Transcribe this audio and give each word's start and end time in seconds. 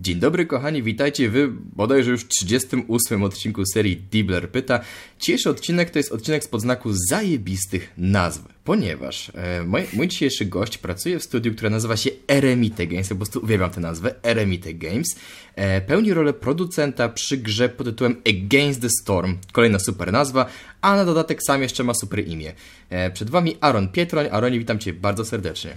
Dzień 0.00 0.16
dobry 0.20 0.46
kochani, 0.46 0.82
witajcie 0.82 1.30
w 1.30 1.48
bodajże 1.76 2.10
już 2.10 2.28
38 2.28 3.22
odcinku 3.22 3.62
serii 3.66 3.96
Dibler 3.96 4.50
Pyta. 4.50 4.80
Dzisiejszy 5.20 5.50
odcinek 5.50 5.90
to 5.90 5.98
jest 5.98 6.12
odcinek 6.12 6.44
z 6.44 6.48
podznaku 6.48 6.90
zajebistych 7.08 7.92
nazw, 7.96 8.42
ponieważ 8.64 9.32
e, 9.34 9.62
mój, 9.62 9.82
mój, 9.92 10.08
dzisiejszy 10.08 10.44
gość 10.44 10.78
pracuje 10.78 11.18
w 11.18 11.22
studiu, 11.22 11.54
które 11.54 11.70
nazywa 11.70 11.96
się 11.96 12.10
Eremite 12.28 12.86
Games, 12.86 13.10
ja 13.10 13.16
po 13.16 13.18
prostu 13.18 13.40
uwielbiam 13.44 13.70
tę 13.70 13.80
nazwę, 13.80 14.14
Eremite 14.22 14.74
Games. 14.74 15.16
E, 15.54 15.80
pełni 15.80 16.14
rolę 16.14 16.32
producenta 16.32 17.08
przy 17.08 17.36
grze 17.36 17.68
pod 17.68 17.86
tytułem 17.86 18.16
Against 18.28 18.80
the 18.80 18.88
Storm, 19.02 19.38
kolejna 19.52 19.78
super 19.78 20.12
nazwa, 20.12 20.46
a 20.80 20.96
na 20.96 21.04
dodatek 21.04 21.42
sam 21.42 21.62
jeszcze 21.62 21.84
ma 21.84 21.94
super 21.94 22.28
imię. 22.28 22.52
E, 22.90 23.10
przed 23.10 23.30
wami 23.30 23.56
Aaron 23.60 23.88
Pietroń, 23.88 24.26
Aaronie 24.26 24.58
witam 24.58 24.78
cię 24.78 24.92
bardzo 24.92 25.24
serdecznie. 25.24 25.76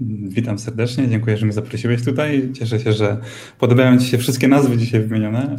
Witam 0.00 0.58
serdecznie, 0.58 1.08
dziękuję, 1.08 1.36
że 1.36 1.46
mnie 1.46 1.52
zaprosiłeś 1.52 2.04
tutaj. 2.04 2.48
Cieszę 2.52 2.80
się, 2.80 2.92
że 2.92 3.16
podobają 3.58 3.98
Ci 3.98 4.06
się 4.06 4.18
wszystkie 4.18 4.48
nazwy 4.48 4.76
dzisiaj 4.76 5.00
wymienione. 5.00 5.58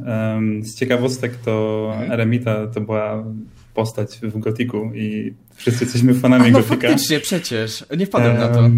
Z 0.63 0.75
ciekawostek 0.75 1.35
to 1.35 1.85
mhm. 1.93 2.11
Eremita 2.11 2.67
to 2.67 2.81
była 2.81 3.25
postać 3.73 4.19
w 4.23 4.39
Gotiku 4.39 4.91
i 4.95 5.33
wszyscy 5.55 5.83
jesteśmy 5.83 6.13
fanami 6.13 6.45
A, 6.45 6.51
no 6.51 6.59
Gotika. 6.59 6.75
faktycznie, 6.75 7.19
przecież. 7.19 7.85
Nie 7.97 8.05
wpadłem 8.05 8.37
na 8.37 8.47
to. 8.47 8.69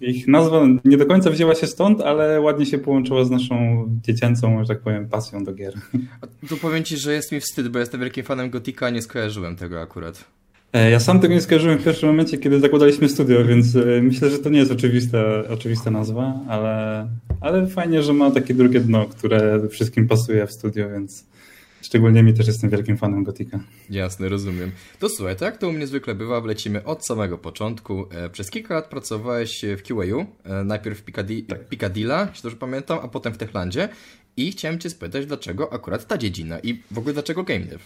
Ich 0.00 0.28
nazwa 0.28 0.66
nie 0.84 0.96
do 0.96 1.06
końca 1.06 1.30
wzięła 1.30 1.54
się 1.54 1.66
stąd, 1.66 2.00
ale 2.00 2.40
ładnie 2.40 2.66
się 2.66 2.78
połączyła 2.78 3.24
z 3.24 3.30
naszą 3.30 3.86
dziecięcą, 4.02 4.62
że 4.62 4.68
tak 4.68 4.80
powiem, 4.80 5.08
pasją 5.08 5.44
do 5.44 5.54
gier. 5.54 5.74
A 6.20 6.46
tu 6.48 6.56
powiem 6.56 6.84
Ci, 6.84 6.96
że 6.96 7.12
jest 7.12 7.32
mi 7.32 7.40
wstyd, 7.40 7.68
bo 7.68 7.78
jestem 7.78 8.00
wielkim 8.00 8.24
fanem 8.24 8.50
Gotika, 8.50 8.86
a 8.86 8.90
nie 8.90 9.02
skojarzyłem 9.02 9.56
tego 9.56 9.80
akurat. 9.80 10.24
E, 10.72 10.90
ja 10.90 11.00
sam 11.00 11.20
tego 11.20 11.34
nie 11.34 11.40
skojarzyłem 11.40 11.78
w 11.78 11.84
pierwszym 11.84 12.08
momencie, 12.08 12.38
kiedy 12.38 12.60
zakładaliśmy 12.60 13.08
studio, 13.08 13.44
więc 13.44 13.76
e, 13.76 14.02
myślę, 14.02 14.30
że 14.30 14.38
to 14.38 14.50
nie 14.50 14.58
jest 14.58 14.72
oczywista, 14.72 15.18
oczywista 15.48 15.90
nazwa, 15.90 16.40
ale, 16.48 17.08
ale 17.40 17.66
fajnie, 17.66 18.02
że 18.02 18.12
ma 18.12 18.30
takie 18.30 18.54
drugie 18.54 18.80
dno, 18.80 19.06
które 19.06 19.68
wszystkim 19.68 20.08
pasuje 20.08 20.46
w 20.46 20.52
studio, 20.52 20.90
więc 20.90 21.26
szczególnie 21.82 22.22
mi 22.22 22.34
też 22.34 22.46
jestem 22.46 22.70
wielkim 22.70 22.96
fanem 22.96 23.24
Gotika. 23.24 23.60
Jasne, 23.90 24.28
rozumiem. 24.28 24.70
To 24.98 25.08
słuchaj, 25.08 25.36
tak 25.36 25.58
to 25.58 25.68
u 25.68 25.72
mnie 25.72 25.86
zwykle 25.86 26.14
bywa, 26.14 26.40
wlecimy 26.40 26.84
od 26.84 27.06
samego 27.06 27.38
początku. 27.38 28.06
E, 28.10 28.30
przez 28.30 28.50
kilka 28.50 28.74
lat 28.74 28.88
pracowałeś 28.88 29.64
w 29.78 29.82
QA, 29.82 30.26
najpierw 30.64 30.98
w 30.98 31.02
Piccadilly, 31.02 31.42
tak. 31.42 31.68
Piccadilla, 31.68 32.26
jeśli 32.28 32.42
dobrze 32.42 32.56
pamiętam, 32.56 32.98
a 33.02 33.08
potem 33.08 33.32
w 33.32 33.38
Techlandzie 33.38 33.88
i 34.36 34.52
chciałem 34.52 34.78
Cię 34.78 34.90
spytać, 34.90 35.26
dlaczego 35.26 35.72
akurat 35.72 36.06
ta 36.06 36.18
dziedzina 36.18 36.58
i 36.58 36.82
w 36.90 36.98
ogóle 36.98 37.12
dlaczego 37.12 37.42
game 37.42 37.60
dev? 37.60 37.78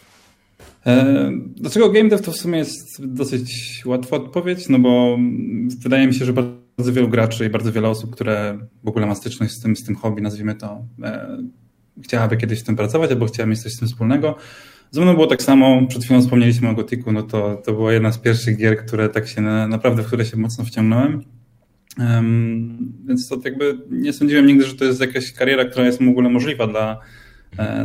E, 0.87 1.31
dlaczego 1.57 1.91
game 1.91 2.09
dev 2.09 2.23
to 2.23 2.33
w 2.33 2.37
sumie 2.37 2.59
jest 2.59 3.07
dosyć 3.07 3.83
łatwa 3.87 4.17
odpowiedź, 4.17 4.69
no 4.69 4.79
bo 4.79 5.19
wydaje 5.83 6.07
mi 6.07 6.15
się, 6.15 6.25
że 6.25 6.33
bardzo 6.33 6.93
wielu 6.93 7.09
graczy 7.09 7.47
i 7.47 7.51
bardzo 7.51 7.73
wiele 7.73 7.89
osób, 7.89 8.11
które 8.11 8.59
w 8.85 8.89
ogóle 8.89 9.07
ma 9.07 9.15
styczność 9.15 9.53
z 9.53 9.61
tym, 9.61 9.77
z 9.77 9.85
tym 9.85 9.97
hobby, 9.97 10.23
nazwijmy 10.23 10.55
to, 10.55 10.85
e, 11.03 11.39
chciałaby 12.03 12.37
kiedyś 12.37 12.61
w 12.61 12.65
tym 12.65 12.77
pracować 12.77 13.11
albo 13.11 13.27
chciała 13.27 13.47
mieć 13.47 13.63
coś 13.63 13.73
z 13.73 13.79
tym 13.79 13.89
wspólnego. 13.89 14.37
Ze 14.91 15.01
mną 15.01 15.15
było 15.15 15.27
tak 15.27 15.43
samo, 15.43 15.87
przed 15.87 16.05
chwilą 16.05 16.21
wspomnieliśmy 16.21 16.69
o 16.69 16.75
Gotiku, 16.75 17.13
no 17.13 17.23
to, 17.23 17.63
to 17.65 17.73
była 17.73 17.93
jedna 17.93 18.13
z 18.13 18.19
pierwszych 18.19 18.57
gier, 18.57 18.87
które 18.87 19.09
tak 19.09 19.29
się 19.29 19.41
na, 19.41 19.69
naprawdę, 19.69 20.03
w 20.03 20.07
które 20.07 20.25
się 20.25 20.37
mocno 20.37 20.65
wciągnąłem. 20.65 21.23
Um, 21.99 22.93
więc 23.07 23.29
to 23.29 23.41
jakby 23.45 23.79
nie 23.91 24.13
sądziłem 24.13 24.47
nigdy, 24.47 24.65
że 24.65 24.75
to 24.75 24.85
jest 24.85 25.01
jakaś 25.01 25.33
kariera, 25.33 25.65
która 25.65 25.87
jest 25.87 26.03
w 26.03 26.09
ogóle 26.09 26.29
możliwa 26.29 26.67
dla, 26.67 27.01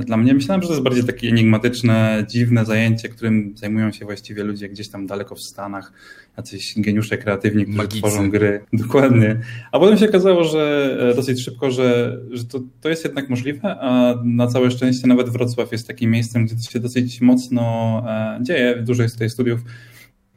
dla 0.06 0.18
mnie 0.18 0.34
myślałem, 0.34 0.62
że 0.62 0.68
to 0.68 0.74
jest 0.74 0.84
bardziej 0.84 1.04
takie 1.04 1.28
enigmatyczne, 1.28 2.26
dziwne 2.30 2.66
zajęcie, 2.66 3.10
którym 3.10 3.54
zajmują 3.56 3.92
się 3.92 4.06
właściwie 4.06 4.44
ludzie 4.44 4.70
gdzieś 4.70 4.90
tam 4.90 5.08
daleko 5.08 5.36
w 5.36 5.42
Stanach, 5.42 5.94
jacyś 6.38 6.74
geniusze 6.78 7.18
kreatywni, 7.18 7.64
którzy 7.64 7.78
Magicy. 7.78 8.00
tworzą 8.00 8.30
gry. 8.30 8.66
Dokładnie. 8.74 9.40
A 9.72 9.80
potem 9.80 9.98
się 9.98 10.10
okazało, 10.10 10.44
że 10.44 10.98
e, 11.12 11.16
dosyć 11.16 11.44
szybko, 11.44 11.72
że, 11.72 12.18
że 12.32 12.46
to, 12.46 12.60
to 12.82 12.90
jest 12.90 13.04
jednak 13.04 13.30
możliwe, 13.30 13.76
a 13.82 14.16
na 14.24 14.48
całe 14.48 14.72
szczęście 14.72 15.08
nawet 15.08 15.30
Wrocław 15.30 15.72
jest 15.72 15.88
takim 15.88 16.12
miejscem, 16.12 16.46
gdzie 16.46 16.56
to 16.56 16.72
się 16.72 16.80
dosyć 16.80 17.22
mocno 17.22 18.04
e, 18.08 18.40
dzieje, 18.42 18.76
dużo 18.84 19.04
jest 19.04 19.16
tutaj 19.16 19.30
studiów. 19.30 19.62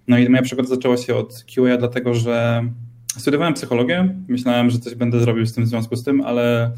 No 0.09 0.19
i 0.19 0.29
moja 0.29 0.43
przygoda 0.43 0.69
zaczęła 0.69 0.97
się 0.97 1.15
od 1.15 1.45
QA, 1.55 1.77
dlatego 1.79 2.15
że 2.15 2.65
studiowałem 3.19 3.55
psychologię, 3.55 4.15
myślałem, 4.29 4.71
że 4.71 4.79
coś 4.79 4.95
będę 4.95 5.21
zrobił 5.21 5.47
z 5.47 5.53
tym 5.53 5.65
w 5.65 5.69
związku 5.69 5.97
z 5.97 6.05
tym, 6.05 6.21
ale 6.21 6.73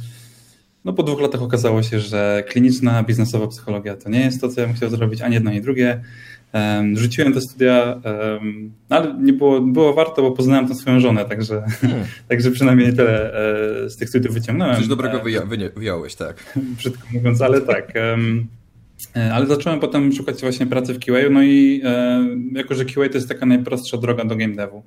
no 0.86 0.92
po 0.92 1.02
dwóch 1.02 1.20
latach 1.20 1.42
okazało 1.42 1.82
się, 1.82 2.00
że 2.00 2.44
kliniczna, 2.48 3.02
biznesowa 3.02 3.46
psychologia 3.46 3.96
to 3.96 4.10
nie 4.10 4.20
jest 4.20 4.40
to, 4.40 4.48
co 4.48 4.60
ja 4.60 4.66
bym 4.66 4.76
chciał 4.76 4.90
zrobić, 4.90 5.22
ani 5.22 5.34
jedno, 5.34 5.50
ani 5.50 5.60
drugie. 5.60 6.00
Um, 6.52 6.98
rzuciłem 6.98 7.32
te 7.32 7.40
studia, 7.40 8.00
um, 8.04 8.72
ale 8.88 9.14
nie 9.20 9.32
było, 9.32 9.60
było 9.60 9.94
warto, 9.94 10.22
bo 10.22 10.32
poznałem 10.32 10.68
tą 10.68 10.74
swoją 10.74 11.00
żonę, 11.00 11.24
także, 11.24 11.62
hmm. 11.80 12.04
także 12.28 12.50
przynajmniej 12.50 12.96
tyle 12.96 13.34
e, 13.84 13.90
z 13.90 13.96
tych 13.96 14.08
studiów 14.08 14.34
wyciągnąłem. 14.34 14.76
Coś 14.76 14.86
dobrego 14.86 15.20
wyja 15.20 15.42
wyjąłeś, 15.76 16.14
tak. 16.14 16.58
Brzydko 16.78 17.06
mówiąc, 17.12 17.42
ale 17.42 17.60
tak. 17.60 17.92
Um, 18.10 18.46
ale 19.32 19.46
zacząłem 19.46 19.80
potem 19.80 20.12
szukać 20.12 20.40
właśnie 20.40 20.66
pracy 20.66 20.94
w 20.94 20.98
QA, 20.98 21.30
no 21.30 21.42
i 21.42 21.80
e, 21.84 22.26
jako, 22.52 22.74
że 22.74 22.84
QA 22.84 23.08
to 23.08 23.14
jest 23.14 23.28
taka 23.28 23.46
najprostsza 23.46 23.96
droga 23.96 24.24
do 24.24 24.36
game 24.36 24.54
devu 24.54 24.82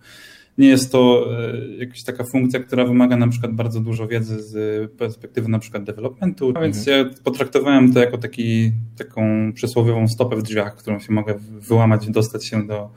nie 0.57 0.67
jest 0.67 0.91
to 0.91 1.29
e, 1.39 1.57
jakaś 1.77 2.03
taka 2.03 2.23
funkcja, 2.23 2.59
która 2.59 2.85
wymaga 2.85 3.17
na 3.17 3.27
przykład 3.27 3.53
bardzo 3.53 3.79
dużo 3.79 4.07
wiedzy 4.07 4.41
z 4.41 4.91
perspektywy 4.91 5.49
na 5.49 5.59
przykład 5.59 5.83
developmentu, 5.83 6.53
a 6.55 6.61
więc 6.61 6.77
mhm. 6.77 7.07
ja 7.07 7.13
potraktowałem 7.23 7.93
to 7.93 7.99
jako 7.99 8.17
taki, 8.17 8.71
taką 8.97 9.51
przysłowiową 9.53 10.07
stopę 10.07 10.35
w 10.35 10.43
drzwiach, 10.43 10.75
którą 10.75 10.99
się 10.99 11.13
mogę 11.13 11.35
wyłamać, 11.59 12.09
dostać 12.09 12.45
się 12.45 12.67
do, 12.67 12.89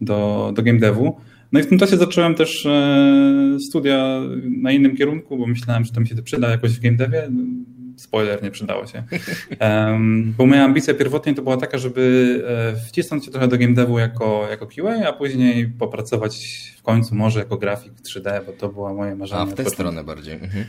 do, 0.00 0.52
do 0.56 0.62
game 0.62 0.78
devu. 0.78 1.16
No 1.52 1.60
i 1.60 1.62
w 1.62 1.66
tym 1.66 1.78
czasie 1.78 1.96
zacząłem 1.96 2.34
też 2.34 2.66
e, 2.66 3.56
studia 3.68 4.20
na 4.62 4.72
innym 4.72 4.96
kierunku, 4.96 5.38
bo 5.38 5.46
myślałem, 5.46 5.84
że 5.84 5.92
to 5.92 6.00
mi 6.00 6.08
się 6.08 6.22
przyda 6.22 6.50
jakoś 6.50 6.72
w 6.72 6.80
game 6.80 6.96
devie 6.96 7.28
spoiler, 7.96 8.42
nie 8.42 8.50
przydało 8.50 8.86
się. 8.86 9.02
Um, 9.60 10.34
bo 10.38 10.46
moja 10.46 10.64
ambicja 10.64 10.94
pierwotnie 10.94 11.34
to 11.34 11.42
była 11.42 11.56
taka, 11.56 11.78
żeby 11.78 12.42
e, 12.76 12.86
wcisnąć 12.88 13.24
się 13.24 13.30
trochę 13.30 13.48
do 13.48 13.58
game 13.58 13.74
devu 13.74 13.98
jako, 13.98 14.46
jako 14.50 14.66
QA, 14.66 15.08
a 15.08 15.12
później 15.12 15.68
popracować 15.68 16.36
w 16.78 16.82
końcu 16.82 17.14
może 17.14 17.38
jako 17.38 17.56
grafik 17.56 17.92
3D, 17.92 18.44
bo 18.46 18.52
to 18.52 18.68
było 18.68 18.94
moje 18.94 19.14
marzenie. 19.14 19.40
A 19.40 19.46
w 19.46 19.54
tę 19.54 19.70
stronę 19.70 20.04
bardziej. 20.04 20.34
Mhm. 20.34 20.64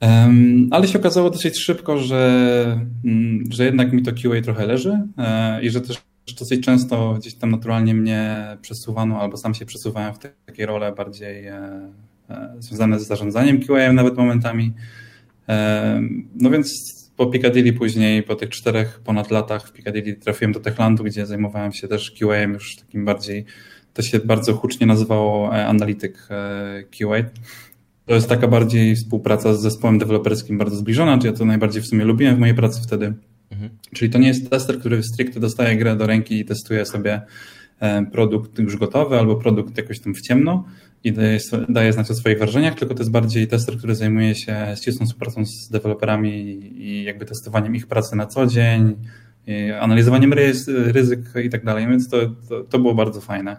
Um, 0.00 0.68
ale 0.70 0.88
się 0.88 0.98
okazało 0.98 1.30
dosyć 1.30 1.58
szybko, 1.58 1.98
że, 1.98 2.80
mm, 3.04 3.44
że 3.50 3.64
jednak 3.64 3.92
mi 3.92 4.02
to 4.02 4.12
QA 4.12 4.42
trochę 4.44 4.66
leży 4.66 4.98
e, 5.18 5.62
i 5.62 5.70
że 5.70 5.80
też 5.80 6.02
dosyć 6.38 6.64
często 6.64 7.14
gdzieś 7.14 7.34
tam 7.34 7.50
naturalnie 7.50 7.94
mnie 7.94 8.46
przesuwano 8.62 9.20
albo 9.20 9.36
sam 9.36 9.54
się 9.54 9.66
przesuwałem 9.66 10.14
w 10.14 10.18
takie 10.46 10.66
role 10.66 10.92
bardziej 10.92 11.46
e, 11.46 11.90
związane 12.58 13.00
z 13.00 13.06
zarządzaniem 13.06 13.60
QA 13.60 13.92
nawet 13.92 14.16
momentami. 14.16 14.72
No 16.34 16.50
więc 16.50 16.98
po 17.16 17.26
Piccadilly 17.26 17.72
później, 17.72 18.22
po 18.22 18.34
tych 18.34 18.48
czterech 18.48 19.00
ponad 19.04 19.30
latach 19.30 19.68
w 19.68 19.72
Piccadilly 19.72 20.14
trafiłem 20.14 20.52
do 20.52 20.60
Techlandu, 20.60 21.04
gdzie 21.04 21.26
zajmowałem 21.26 21.72
się 21.72 21.88
też 21.88 22.10
QA 22.10 22.42
już 22.42 22.76
takim 22.76 23.04
bardziej, 23.04 23.44
to 23.94 24.02
się 24.02 24.18
bardzo 24.18 24.54
hucznie 24.54 24.86
nazywało 24.86 25.56
e, 25.56 25.66
analityk 25.66 26.28
e, 26.30 26.82
QA. 26.82 27.30
To 28.06 28.14
jest 28.14 28.28
taka 28.28 28.48
bardziej 28.48 28.96
współpraca 28.96 29.54
z 29.54 29.60
zespołem 29.60 29.98
deweloperskim 29.98 30.58
bardzo 30.58 30.76
zbliżona, 30.76 31.18
ja 31.24 31.32
to 31.32 31.44
najbardziej 31.44 31.82
w 31.82 31.86
sumie 31.86 32.04
lubiłem 32.04 32.36
w 32.36 32.38
mojej 32.38 32.54
pracy 32.54 32.80
wtedy. 32.82 33.14
Mhm. 33.50 33.70
Czyli 33.94 34.10
to 34.10 34.18
nie 34.18 34.28
jest 34.28 34.50
tester, 34.50 34.78
który 34.78 35.02
stricte 35.02 35.40
dostaje 35.40 35.76
grę 35.76 35.96
do 35.96 36.06
ręki 36.06 36.40
i 36.40 36.44
testuje 36.44 36.86
sobie 36.86 37.20
e, 37.80 38.06
produkt 38.06 38.58
już 38.58 38.76
gotowy 38.76 39.18
albo 39.18 39.36
produkt 39.36 39.76
jakoś 39.76 40.00
tam 40.00 40.14
w 40.14 40.20
ciemno, 40.20 40.64
i 41.04 41.12
daje, 41.12 41.38
daje 41.68 41.92
znać 41.92 42.10
o 42.10 42.14
swoich 42.14 42.38
wrażeniach, 42.38 42.74
tylko 42.74 42.94
to 42.94 43.00
jest 43.00 43.10
bardziej 43.10 43.48
tester, 43.48 43.78
który 43.78 43.94
zajmuje 43.94 44.34
się 44.34 44.74
ścisłą 44.80 45.06
współpracą 45.06 45.46
z 45.46 45.68
deweloperami 45.68 46.30
i 46.82 47.04
jakby 47.04 47.24
testowaniem 47.24 47.76
ich 47.76 47.86
pracy 47.86 48.16
na 48.16 48.26
co 48.26 48.46
dzień, 48.46 48.96
analizowaniem 49.80 50.32
ryzyk 50.66 51.20
i 51.44 51.50
tak 51.50 51.64
dalej, 51.64 51.86
więc 51.88 52.08
to, 52.08 52.16
to, 52.48 52.64
to, 52.64 52.78
było 52.78 52.94
bardzo 52.94 53.20
fajne. 53.20 53.56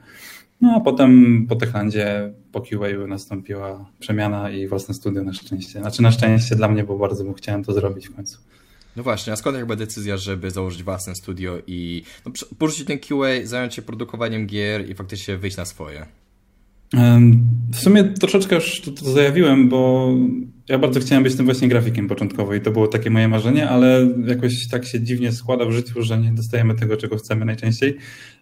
No 0.61 0.75
a 0.75 0.79
potem 0.79 1.45
po 1.49 1.55
Techlandzie, 1.55 2.33
po 2.51 2.61
QA 2.61 3.07
nastąpiła 3.07 3.91
przemiana 3.99 4.49
i 4.49 4.67
własne 4.67 4.93
studio 4.93 5.23
na 5.23 5.33
szczęście. 5.33 5.79
Znaczy 5.79 6.01
na 6.01 6.11
szczęście 6.11 6.55
dla 6.55 6.67
mnie, 6.67 6.83
bo 6.83 6.97
bardzo 6.97 7.23
bym 7.23 7.33
chciałem 7.33 7.63
to 7.63 7.73
zrobić 7.73 8.07
w 8.07 8.15
końcu. 8.15 8.37
No 8.95 9.03
właśnie, 9.03 9.33
a 9.33 9.35
skąd 9.35 9.57
jakby 9.57 9.75
decyzja, 9.75 10.17
żeby 10.17 10.51
założyć 10.51 10.83
własne 10.83 11.15
studio 11.15 11.57
i 11.67 12.03
no, 12.25 12.31
porzucić 12.57 12.87
ten 12.87 12.99
QA, 12.99 13.27
zająć 13.43 13.73
się 13.73 13.81
produkowaniem 13.81 14.47
gier 14.47 14.89
i 14.89 14.95
faktycznie 14.95 15.37
wyjść 15.37 15.57
na 15.57 15.65
swoje? 15.65 16.05
W 17.71 17.79
sumie 17.79 18.03
troszeczkę 18.03 18.55
już 18.55 18.81
to, 18.81 18.91
to, 18.91 19.11
zajawiłem, 19.11 19.69
bo 19.69 20.13
ja 20.69 20.79
bardzo 20.79 20.99
chciałem 20.99 21.23
być 21.23 21.35
tym 21.35 21.45
właśnie 21.45 21.67
grafikiem 21.67 22.07
początkowo 22.07 22.53
i 22.53 22.61
to 22.61 22.71
było 22.71 22.87
takie 22.87 23.09
moje 23.09 23.27
marzenie, 23.27 23.69
ale 23.69 24.07
jakoś 24.27 24.67
tak 24.67 24.85
się 24.85 25.01
dziwnie 25.01 25.31
składa 25.31 25.65
w 25.65 25.71
życiu, 25.71 26.01
że 26.01 26.17
nie 26.17 26.31
dostajemy 26.31 26.75
tego, 26.75 26.97
czego 26.97 27.17
chcemy 27.17 27.45
najczęściej. 27.45 27.97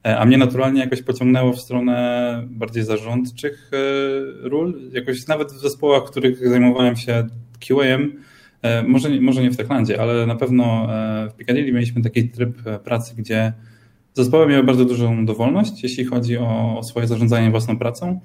E, 0.05 0.17
a 0.17 0.25
mnie 0.25 0.37
naturalnie 0.37 0.81
jakoś 0.81 1.01
pociągnęło 1.01 1.53
w 1.53 1.61
stronę 1.61 2.47
bardziej 2.49 2.83
zarządczych 2.83 3.71
e, 3.73 4.49
ról. 4.49 4.81
Jakoś 4.91 5.27
nawet 5.27 5.51
w 5.51 5.59
zespołach, 5.59 6.03
w 6.03 6.11
których 6.11 6.49
zajmowałem 6.49 6.95
się 6.95 7.27
QA-em, 7.67 8.23
e, 8.61 8.83
może, 8.83 9.09
może 9.21 9.41
nie 9.41 9.51
w 9.51 9.57
Techlandzie, 9.57 10.01
ale 10.01 10.25
na 10.25 10.35
pewno 10.35 10.87
w 11.29 11.35
Piccadilly 11.35 11.71
mieliśmy 11.71 12.01
taki 12.01 12.29
tryb 12.29 12.61
pracy, 12.83 13.15
gdzie 13.17 13.53
Zespoły 14.17 14.47
miały 14.47 14.63
bardzo 14.63 14.85
dużą 14.85 15.25
dowolność, 15.25 15.83
jeśli 15.83 16.05
chodzi 16.05 16.37
o, 16.37 16.77
o 16.77 16.83
swoje 16.83 17.07
zarządzanie 17.07 17.51
własną 17.51 17.77
pracą. 17.77 18.19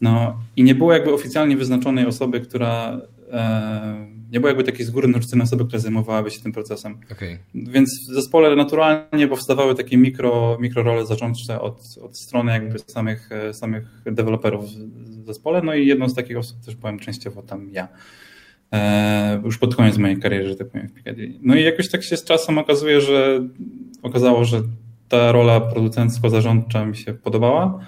No 0.00 0.38
i 0.56 0.62
nie 0.62 0.74
było 0.74 0.92
jakby 0.92 1.12
oficjalnie 1.14 1.56
wyznaczonej 1.56 2.06
osoby, 2.06 2.40
która 2.40 3.00
e, 3.30 4.06
nie 4.32 4.40
było 4.40 4.48
jakby 4.48 4.64
takiej 4.64 4.86
z 4.86 4.90
góry 4.90 5.08
narzuconej 5.08 5.44
osoby, 5.44 5.64
która 5.64 5.78
zajmowałaby 5.78 6.30
się 6.30 6.40
tym 6.40 6.52
procesem. 6.52 6.98
Okay. 7.12 7.38
Więc 7.54 7.90
w 8.10 8.14
zespole 8.14 8.56
naturalnie 8.56 9.28
powstawały 9.28 9.74
takie 9.74 9.96
mikro, 9.96 10.58
mikro 10.60 10.82
role 10.82 11.06
zarządcze 11.06 11.60
od, 11.60 11.98
od 12.02 12.18
strony 12.18 12.52
jakby 12.52 12.78
samych, 12.78 13.30
samych 13.52 14.02
deweloperów 14.04 14.64
w 14.64 15.26
zespole, 15.26 15.62
no 15.62 15.74
i 15.74 15.86
jedną 15.86 16.08
z 16.08 16.14
takich 16.14 16.38
osób 16.38 16.64
też 16.64 16.76
byłem 16.76 16.98
częściowo 16.98 17.42
tam 17.42 17.70
ja. 17.70 17.88
E, 18.72 19.40
już 19.44 19.58
pod 19.58 19.76
koniec 19.76 19.98
mojej 19.98 20.16
kariery, 20.16 20.48
że 20.48 20.56
tak 20.56 20.68
powiem, 20.68 20.88
w 20.88 20.92
Picadilly. 20.92 21.38
No 21.42 21.54
i 21.54 21.62
jakoś 21.62 21.90
tak 21.90 22.02
się 22.02 22.16
z 22.16 22.24
czasem 22.24 22.58
okazuje, 22.58 23.00
że 23.00 23.48
okazało, 24.02 24.44
że 24.44 24.62
ta 25.12 25.32
rola 25.32 25.60
producencko-zarządcza 25.60 26.86
mi 26.86 26.96
się 26.96 27.14
podobała. 27.14 27.78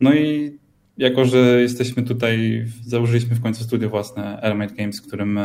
No 0.00 0.14
i 0.14 0.58
jako, 0.98 1.24
że 1.24 1.60
jesteśmy 1.60 2.02
tutaj, 2.02 2.64
założyliśmy 2.82 3.36
w 3.36 3.42
końcu 3.42 3.64
studio 3.64 3.88
własne, 3.88 4.40
Element 4.40 4.72
Games, 4.72 5.00
którym, 5.00 5.40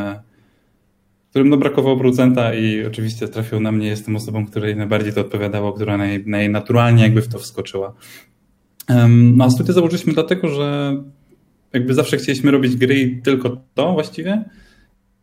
którym 1.30 1.48
no 1.48 1.56
brakowało 1.56 1.96
producenta 1.96 2.54
i 2.54 2.86
oczywiście 2.86 3.28
trafił 3.28 3.60
na 3.60 3.72
mnie, 3.72 3.86
jestem 3.86 4.16
osobą, 4.16 4.46
której 4.46 4.76
najbardziej 4.76 5.12
to 5.12 5.20
odpowiadało, 5.20 5.72
która 5.72 5.96
naj, 5.96 6.24
najnaturalniej 6.26 7.02
jakby 7.02 7.22
w 7.22 7.28
to 7.28 7.38
wskoczyła. 7.38 7.94
No 9.08 9.44
a 9.44 9.50
studio 9.50 9.74
założyliśmy 9.74 10.12
dlatego, 10.12 10.48
że 10.48 10.96
jakby 11.72 11.94
zawsze 11.94 12.16
chcieliśmy 12.16 12.50
robić 12.50 12.76
gry 12.76 13.00
i 13.00 13.22
tylko 13.22 13.56
to 13.74 13.92
właściwie, 13.92 14.44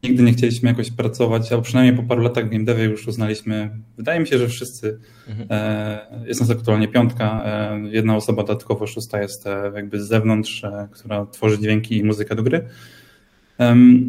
nigdy 0.03 0.23
nie 0.23 0.33
chcieliśmy 0.33 0.69
jakoś 0.69 0.91
pracować, 0.91 1.51
albo 1.51 1.63
przynajmniej 1.63 1.95
po 1.95 2.03
paru 2.03 2.21
latach 2.21 2.47
w 2.47 2.49
game 2.49 2.63
devie 2.63 2.83
już 2.83 3.07
uznaliśmy, 3.07 3.69
wydaje 3.97 4.19
mi 4.19 4.27
się, 4.27 4.37
że 4.37 4.47
wszyscy, 4.47 4.99
mhm. 5.29 5.47
e, 5.51 6.25
jest 6.27 6.41
nas 6.41 6.49
aktualnie 6.49 6.87
piątka, 6.87 7.43
e, 7.45 7.79
jedna 7.91 8.15
osoba 8.15 8.43
dodatkowo, 8.43 8.87
szósta 8.87 9.21
jest 9.21 9.47
e, 9.47 9.71
jakby 9.75 10.03
z 10.03 10.07
zewnątrz, 10.07 10.63
e, 10.63 10.87
która 10.91 11.25
tworzy 11.25 11.59
dźwięki 11.59 11.97
i 11.97 12.03
muzykę 12.03 12.35
do 12.35 12.43
gry. 12.43 12.67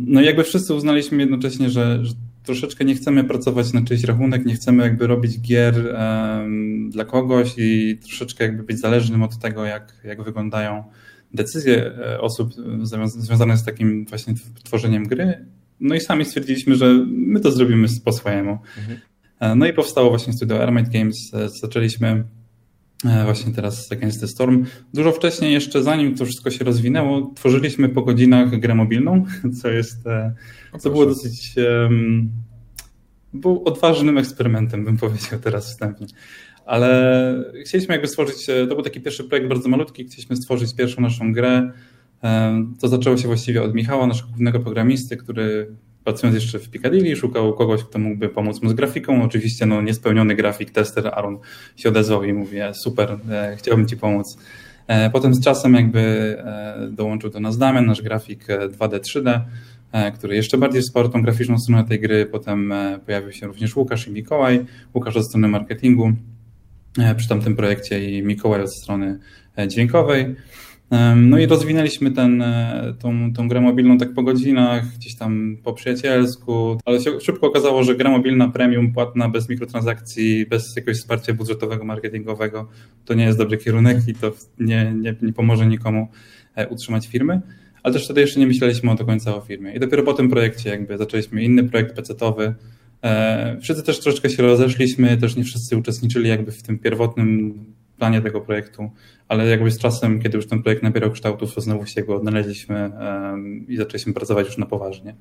no 0.06 0.20
i 0.20 0.25
jakby 0.25 0.44
wszyscy 0.44 0.75
uznaliśmy 0.75 1.23
jednocześnie, 1.23 1.70
że, 1.70 2.05
że, 2.05 2.14
troszeczkę 2.44 2.85
nie 2.85 2.94
chcemy 2.94 3.25
pracować 3.25 3.73
na 3.73 3.82
czyjś 3.82 4.05
rachunek, 4.05 4.46
nie 4.46 4.55
chcemy 4.55 4.82
jakby 4.82 5.06
robić 5.06 5.41
gier 5.41 5.96
dla 6.88 7.05
kogoś 7.05 7.55
i 7.56 7.99
troszeczkę 8.02 8.44
jakby 8.44 8.62
być 8.62 8.81
zależnym 8.81 9.23
od 9.23 9.38
tego, 9.38 9.64
jak, 9.64 9.93
jak 10.05 10.23
wyglądają 10.23 10.85
decyzje 11.35 11.87
e, 11.87 12.20
osób 12.20 12.52
związane 13.06 13.56
z 13.56 13.64
takim 13.64 14.05
właśnie 14.05 14.35
tworzeniem 14.64 15.08
gry 15.08 15.46
no 15.80 15.94
i 15.94 16.00
sami 16.00 16.24
stwierdziliśmy, 16.24 16.76
że 16.76 17.04
my 17.06 17.40
to 17.40 17.50
zrobimy 17.52 17.88
po 18.04 18.12
swojemu. 18.12 18.58
Mhm. 18.78 18.98
E, 19.40 19.54
no 19.54 19.66
i 19.66 19.72
powstało 19.72 20.08
właśnie 20.08 20.32
studio 20.32 20.60
Airmate 20.60 20.90
Games. 20.90 21.34
E, 21.34 21.48
zaczęliśmy 21.48 22.24
e, 23.04 23.24
właśnie 23.24 23.52
teraz 23.52 23.92
Against 23.92 24.20
the 24.20 24.28
Storm. 24.28 24.64
Dużo 24.94 25.12
wcześniej, 25.12 25.52
jeszcze 25.52 25.82
zanim 25.82 26.14
to 26.14 26.24
wszystko 26.24 26.50
się 26.50 26.64
rozwinęło, 26.64 27.32
tworzyliśmy 27.36 27.88
po 27.88 28.02
godzinach 28.02 28.60
grę 28.60 28.74
mobilną, 28.74 29.24
co 29.62 29.68
jest, 29.68 29.98
co 30.78 30.90
było 30.90 31.06
dosyć, 31.06 31.54
um, 31.56 32.30
był 33.32 33.62
odważnym 33.64 34.18
eksperymentem, 34.18 34.84
bym 34.84 34.96
powiedział 34.96 35.40
teraz 35.40 35.66
wstępnie. 35.66 36.06
Ale 36.66 37.44
chcieliśmy 37.64 37.94
jakby 37.94 38.08
stworzyć, 38.08 38.46
to 38.46 38.74
był 38.74 38.82
taki 38.82 39.00
pierwszy 39.00 39.24
projekt 39.24 39.48
bardzo 39.48 39.68
malutki, 39.68 40.04
chcieliśmy 40.04 40.36
stworzyć 40.36 40.74
pierwszą 40.74 41.02
naszą 41.02 41.32
grę, 41.32 41.72
to 42.80 42.88
zaczęło 42.88 43.16
się 43.16 43.26
właściwie 43.26 43.62
od 43.62 43.74
Michała, 43.74 44.06
naszego 44.06 44.28
głównego 44.28 44.60
programisty, 44.60 45.16
który 45.16 45.76
pracując 46.04 46.34
jeszcze 46.34 46.58
w 46.58 46.70
Piccadilly 46.70 47.16
szukał 47.16 47.54
kogoś, 47.54 47.84
kto 47.84 47.98
mógłby 47.98 48.28
pomóc 48.28 48.62
mu 48.62 48.70
z 48.70 48.74
grafiką. 48.74 49.22
Oczywiście 49.22 49.66
no, 49.66 49.82
niespełniony 49.82 50.34
grafik, 50.34 50.70
tester 50.70 51.06
Aaron 51.06 51.38
się 51.76 51.88
odezwał 51.88 52.24
i 52.24 52.32
mówi 52.32 52.58
e, 52.58 52.74
super, 52.74 53.18
e, 53.30 53.56
chciałbym 53.56 53.88
ci 53.88 53.96
pomóc. 53.96 54.38
E, 54.86 55.10
potem 55.10 55.34
z 55.34 55.44
czasem 55.44 55.74
jakby 55.74 56.36
dołączył 56.90 57.30
do 57.30 57.40
nas 57.40 57.58
Damian, 57.58 57.86
nasz 57.86 58.02
grafik 58.02 58.46
2D, 58.46 59.00
3D, 59.00 59.40
który 60.14 60.36
jeszcze 60.36 60.58
bardziej 60.58 60.82
wsparł 60.82 61.08
tą 61.08 61.22
graficzną 61.22 61.58
stronę 61.58 61.84
tej 61.84 62.00
gry. 62.00 62.26
Potem 62.26 62.74
pojawił 63.06 63.32
się 63.32 63.46
również 63.46 63.76
Łukasz 63.76 64.08
i 64.08 64.12
Mikołaj. 64.12 64.64
Łukasz 64.94 65.16
od 65.16 65.26
strony 65.26 65.48
marketingu 65.48 66.12
przy 67.16 67.28
tamtym 67.28 67.56
projekcie 67.56 68.10
i 68.10 68.22
Mikołaj 68.22 68.62
od 68.62 68.76
strony 68.76 69.18
dźwiękowej. 69.68 70.34
No 71.17 71.38
i 71.38 71.46
rozwinęliśmy 71.46 72.11
ten, 72.11 72.43
e, 72.43 72.94
tą, 72.99 73.32
tą 73.32 73.49
grę 73.49 73.61
mobilną 73.61 73.99
tak 73.99 74.14
po 74.14 74.23
godzinach, 74.23 74.94
gdzieś 74.94 75.14
tam 75.14 75.56
po 75.62 75.73
przyjacielsku, 75.73 76.79
ale 76.85 77.00
się 77.00 77.20
szybko 77.20 77.46
okazało, 77.46 77.85
że 77.85 77.94
gra 77.94 78.11
mobilna 78.11 78.49
premium, 78.49 78.93
płatna, 78.93 79.29
bez 79.29 79.49
mikrotransakcji, 79.49 80.46
bez 80.46 80.76
jakiegoś 80.76 80.96
wsparcia 80.96 81.35
budżetowego, 81.35 81.85
marketingowego, 81.85 82.69
to 83.05 83.14
nie 83.14 83.25
jest 83.25 83.38
dobry 83.38 83.58
kierunek 83.58 83.99
i 84.08 84.14
to 84.14 84.32
nie, 84.58 84.94
nie, 85.00 85.14
nie 85.23 85.32
pomoże 85.32 85.67
nikomu 85.67 86.08
e, 86.55 86.69
utrzymać 86.69 87.06
firmy. 87.06 87.41
Ale 87.82 87.94
też 87.94 88.05
wtedy 88.05 88.20
jeszcze 88.20 88.41
nie 88.41 88.46
myśleliśmy 88.46 88.96
do 88.96 89.05
końca 89.05 89.37
o 89.37 89.41
firmie. 89.41 89.75
I 89.75 89.81
dopiero 89.81 90.02
po 90.02 90.12
tym 90.12 90.29
projekcie 90.29 90.70
jakby 90.70 90.99
zaczęliśmy 90.99 91.43
inny 91.43 91.64
projekt 91.64 91.96
pecetowy. 91.96 92.55
E, 93.02 93.56
wszyscy 93.61 93.82
też 93.82 94.00
troszeczkę 94.00 94.31
się 94.31 94.43
rozeszliśmy, 94.43 95.17
też 95.17 95.37
nie 95.37 95.44
wszyscy 95.44 95.76
uczestniczyli 95.76 96.29
jakby 96.29 96.52
w 96.52 96.62
tym 96.62 96.79
pierwotnym 96.79 97.55
planie 97.99 98.23
tego 98.23 98.41
projektu, 98.41 98.91
ale 99.29 99.46
jakby 99.46 99.70
z 99.70 99.79
czasem, 99.79 100.23
kiedy 100.23 100.37
już 100.37 100.46
ten 100.46 100.62
projekt 100.62 100.82
nabierał 100.82 101.11
kształtów, 101.11 101.55
to 101.55 101.61
znowu 101.61 101.87
się 101.87 102.02
go 102.02 102.17
odnaleźliśmy 102.17 102.91
um, 103.00 103.69
i 103.69 103.76
zaczęliśmy 103.76 104.12
pracować 104.12 104.46
już 104.46 104.58
na 104.58 104.67
poważnie. 104.67 105.14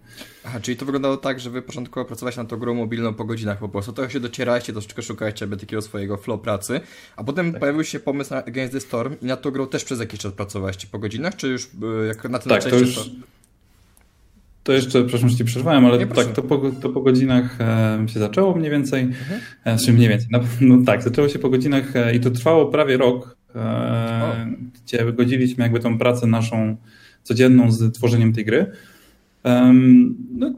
Aha, 0.46 0.60
czyli 0.62 0.78
to 0.78 0.86
wyglądało 0.86 1.18
tak, 1.18 1.40
że 1.40 1.50
wy 1.50 1.62
początkowo 1.62 2.06
pracowaliście 2.06 2.42
nad 2.42 2.50
tą 2.50 2.58
grą 2.58 2.74
mobilną 2.74 3.14
po 3.14 3.26
godzinach 3.26 3.60
po 3.60 3.70
prostu, 3.70 3.94
to 3.94 4.10
się 4.10 4.20
docieraliście, 4.20 4.74
troszeczkę 4.74 5.02
szukaliście 5.02 5.48
takiego 5.48 5.82
swojego 5.82 6.18
flow 6.18 6.42
pracy, 6.42 6.82
a 7.16 7.24
potem 7.24 7.52
tak. 7.52 7.60
pojawił 7.60 7.84
się 7.84 8.00
pomysł 8.00 8.34
na 8.34 8.46
Against 8.46 8.74
the 8.74 8.80
Storm 8.80 9.16
i 9.22 9.26
nad 9.26 9.42
tą 9.42 9.52
grą 9.52 9.68
też 9.68 9.84
przez 9.84 10.00
jakiś 10.00 10.20
czas 10.20 10.34
pracowaliście 10.34 10.88
po 10.92 11.00
godzinach, 11.00 11.36
czy 11.36 11.48
już 11.48 11.66
e, 11.66 12.06
jak 12.08 12.30
na 12.30 12.40
tym 12.40 12.50
tak, 12.50 12.64
to 12.64 12.80
już... 12.80 12.96
To... 12.96 13.02
To 14.64 14.74
jeszcze, 14.74 15.04
przepraszam, 15.04 15.30
że 15.30 15.36
ci 15.36 15.46
przerwałem, 15.46 15.86
ale 15.86 16.06
tak, 16.06 16.28
to 16.28 16.42
po, 16.42 16.72
to 16.72 16.90
po 16.90 17.02
godzinach 17.02 17.62
e, 17.62 18.06
się 18.08 18.20
zaczęło 18.20 18.56
mniej 18.56 18.72
więcej. 18.72 19.02
Mhm. 19.02 19.42
E, 19.66 19.78
znaczy 19.78 19.94
mniej 19.94 20.10
więcej. 20.10 20.28
No, 20.32 20.40
no, 20.62 20.86
tak, 20.86 21.04
zaczęło 21.04 21.30
się 21.30 21.40
po 21.40 21.50
godzinach 21.50 21.96
e, 21.96 22.16
i 22.16 22.20
to 22.20 22.32
trwało 22.32 22.66
prawie 22.66 22.98
rok, 22.98 23.38
e, 23.56 24.48
gdzie 24.86 25.14
godziliśmy 25.14 25.64
jakby 25.64 25.80
tą 25.80 25.98
pracę 25.98 26.28
naszą 26.28 26.78
codzienną 27.24 27.72
z 27.72 27.94
tworzeniem 27.94 28.34
tej 28.34 28.46
gry. 28.46 28.72
no, 30.34 30.54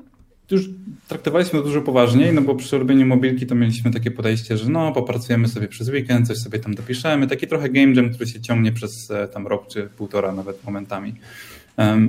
już 0.52 0.69
traktowaliśmy 1.07 1.60
to 1.60 1.66
dużo 1.66 1.81
poważniej, 1.81 2.34
no 2.34 2.42
bo 2.42 2.56
przy 2.56 2.78
robieniu 2.78 3.06
mobilki 3.06 3.46
to 3.46 3.56
mieliśmy 3.56 3.92
takie 3.92 4.12
podejście, 4.12 4.57
że 4.57 4.69
no, 4.69 4.92
popracujemy 4.92 5.48
sobie 5.48 5.68
przez 5.68 5.90
weekend, 5.90 6.28
coś 6.28 6.38
sobie 6.38 6.60
tam 6.60 6.75
dopiszemy. 6.75 7.28
Taki 7.28 7.48
trochę 7.48 7.69
game 7.69 7.94
jam, 7.94 8.10
który 8.10 8.28
się 8.28 8.42
ciągnie 8.42 8.72
przez 8.72 9.12
e, 9.12 9.28
tam 9.28 9.48
rok 9.48 9.68
czy 9.68 9.90
półtora 9.98 10.31
nawet 10.31 10.63
momentami. 10.63 11.13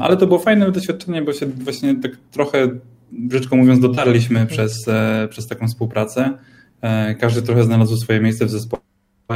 Ale 0.01 0.17
to 0.17 0.27
było 0.27 0.39
fajne 0.39 0.73
doświadczenie, 0.73 1.23
bo 1.23 1.33
się 1.33 1.47
właśnie 1.47 1.95
tak 1.95 2.13
trochę, 2.31 2.69
brzydko 3.13 3.57
mówiąc, 3.57 3.81
dotarliśmy 3.81 4.41
mhm. 4.41 4.47
przez, 4.47 4.89
e, 4.89 5.29
przez 5.31 5.47
taką 5.47 5.69
współpracę. 5.69 6.39
E, 6.81 7.15
każdy 7.15 7.43
trochę 7.43 7.65
znalazł 7.65 7.97
swoje 7.97 8.21
miejsce 8.21 8.47
w 8.47 8.51
zespole 8.51 8.83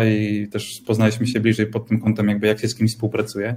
i 0.06 0.48
też 0.48 0.82
poznaliśmy 0.86 1.26
się 1.26 1.40
bliżej 1.40 1.66
pod 1.66 1.88
tym 1.88 2.00
kątem, 2.00 2.28
jakby 2.28 2.46
jak 2.46 2.60
się 2.60 2.68
z 2.68 2.74
kimś 2.74 2.90
współpracuje. 2.90 3.56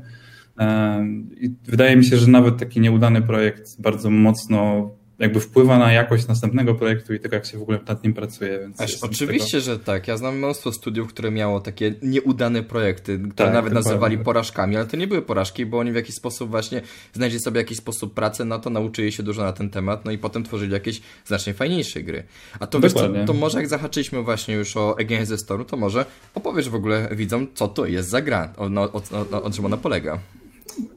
I 1.41 1.51
wydaje 1.65 1.95
mi 1.95 2.05
się, 2.05 2.17
że 2.17 2.27
nawet 2.27 2.57
taki 2.57 2.79
nieudany 2.79 3.21
projekt 3.21 3.81
bardzo 3.81 4.09
mocno 4.09 4.91
jakby 5.19 5.39
wpływa 5.39 5.79
na 5.79 5.91
jakość 5.91 6.27
następnego 6.27 6.75
projektu 6.75 7.13
i 7.13 7.19
tego, 7.19 7.35
jak 7.35 7.45
się 7.45 7.57
w 7.57 7.61
ogóle 7.61 7.79
nad 7.87 8.03
nim 8.03 8.13
pracuje. 8.13 8.59
Więc 8.59 8.81
Aż, 8.81 8.95
oczywiście, 9.03 9.51
tego... 9.51 9.61
że 9.61 9.79
tak. 9.79 10.07
Ja 10.07 10.17
znam 10.17 10.37
mnóstwo 10.37 10.71
studiów, 10.71 11.07
które 11.07 11.31
miało 11.31 11.59
takie 11.59 11.95
nieudane 12.01 12.63
projekty, 12.63 13.17
które 13.17 13.33
tak, 13.35 13.53
nawet 13.53 13.73
nazywali 13.73 14.17
porażkami, 14.17 14.75
ale 14.75 14.85
to 14.85 14.97
nie 14.97 15.07
były 15.07 15.21
porażki, 15.21 15.65
bo 15.65 15.79
oni 15.79 15.91
w 15.91 15.95
jakiś 15.95 16.15
sposób 16.15 16.49
właśnie 16.49 16.81
znaleźli 17.13 17.39
sobie 17.39 17.61
jakiś 17.61 17.77
sposób 17.77 18.13
pracy, 18.13 18.45
no 18.45 18.59
to 18.59 18.69
nauczyli 18.69 19.11
się 19.11 19.23
dużo 19.23 19.43
na 19.43 19.53
ten 19.53 19.69
temat, 19.69 20.05
no 20.05 20.11
i 20.11 20.17
potem 20.17 20.43
tworzyli 20.43 20.73
jakieś 20.73 21.01
znacznie 21.25 21.53
fajniejsze 21.53 22.03
gry. 22.03 22.23
A 22.59 22.67
to 22.67 22.79
wiesz 22.79 22.93
co, 22.93 23.09
to 23.25 23.33
może 23.33 23.57
jak 23.57 23.67
zahaczyliśmy 23.67 24.23
właśnie 24.23 24.55
już 24.55 24.77
o 24.77 24.95
the 25.29 25.37
Storm, 25.37 25.65
to 25.65 25.77
może 25.77 26.05
opowiesz 26.35 26.69
w 26.69 26.75
ogóle 26.75 27.09
widzom, 27.11 27.47
co 27.53 27.67
to 27.67 27.85
jest 27.85 28.09
za 28.09 28.21
gra, 28.21 28.53
o, 28.57 28.65
o, 28.65 29.01
o, 29.31 29.43
o 29.43 29.51
czym 29.51 29.65
ona 29.65 29.77
polega. 29.77 30.19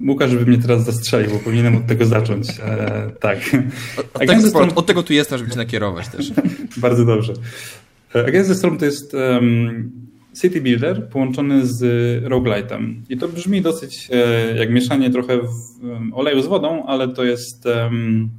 Łukasz, 0.08 0.30
żeby 0.30 0.46
mnie 0.46 0.58
teraz 0.58 0.84
zastrzelił, 0.84 1.30
bo 1.30 1.38
powinienem 1.38 1.76
od 1.76 1.86
tego 1.86 2.06
zacząć. 2.06 2.48
E, 2.62 3.10
tak. 3.20 3.38
Od, 3.98 4.22
od, 4.22 4.26
tego, 4.26 4.74
od 4.74 4.86
tego 4.86 5.02
tu 5.02 5.12
jestem, 5.12 5.38
żeby 5.38 5.50
cię 5.50 5.56
nakierować 5.56 6.08
też. 6.08 6.32
Bardzo 6.76 7.04
dobrze. 7.04 7.32
E, 8.14 8.32
the 8.32 8.54
Storm 8.54 8.78
to 8.78 8.84
jest 8.84 9.14
um, 9.14 9.90
city 10.42 10.60
builder 10.60 11.08
połączony 11.08 11.66
z 11.66 11.82
roguelite'em. 12.24 12.94
I 13.08 13.16
to 13.16 13.28
brzmi 13.28 13.62
dosyć 13.62 14.08
e, 14.12 14.56
jak 14.56 14.70
mieszanie 14.70 15.10
trochę 15.10 15.38
w, 15.38 15.84
um, 15.84 16.14
oleju 16.14 16.42
z 16.42 16.46
wodą, 16.46 16.86
ale 16.86 17.08
to 17.08 17.24
jest... 17.24 17.66
Um, 17.66 18.30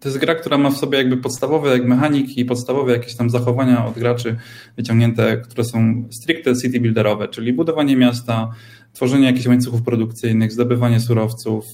to 0.00 0.08
jest 0.08 0.18
gra, 0.18 0.34
która 0.34 0.58
ma 0.58 0.70
w 0.70 0.76
sobie 0.76 0.98
jakby 0.98 1.16
podstawowe 1.16 1.70
jak 1.70 1.84
mechaniki, 1.84 2.44
podstawowe 2.44 2.92
jakieś 2.92 3.14
tam 3.14 3.30
zachowania 3.30 3.86
od 3.86 3.94
graczy 3.94 4.36
wyciągnięte, 4.76 5.36
które 5.36 5.64
są 5.64 6.04
stricte 6.10 6.56
city 6.56 6.80
builderowe, 6.80 7.28
czyli 7.28 7.52
budowanie 7.52 7.96
miasta, 7.96 8.50
tworzenie 8.94 9.26
jakichś 9.26 9.46
łańcuchów 9.46 9.82
produkcyjnych, 9.82 10.52
zdobywanie 10.52 11.00
surowców 11.00 11.64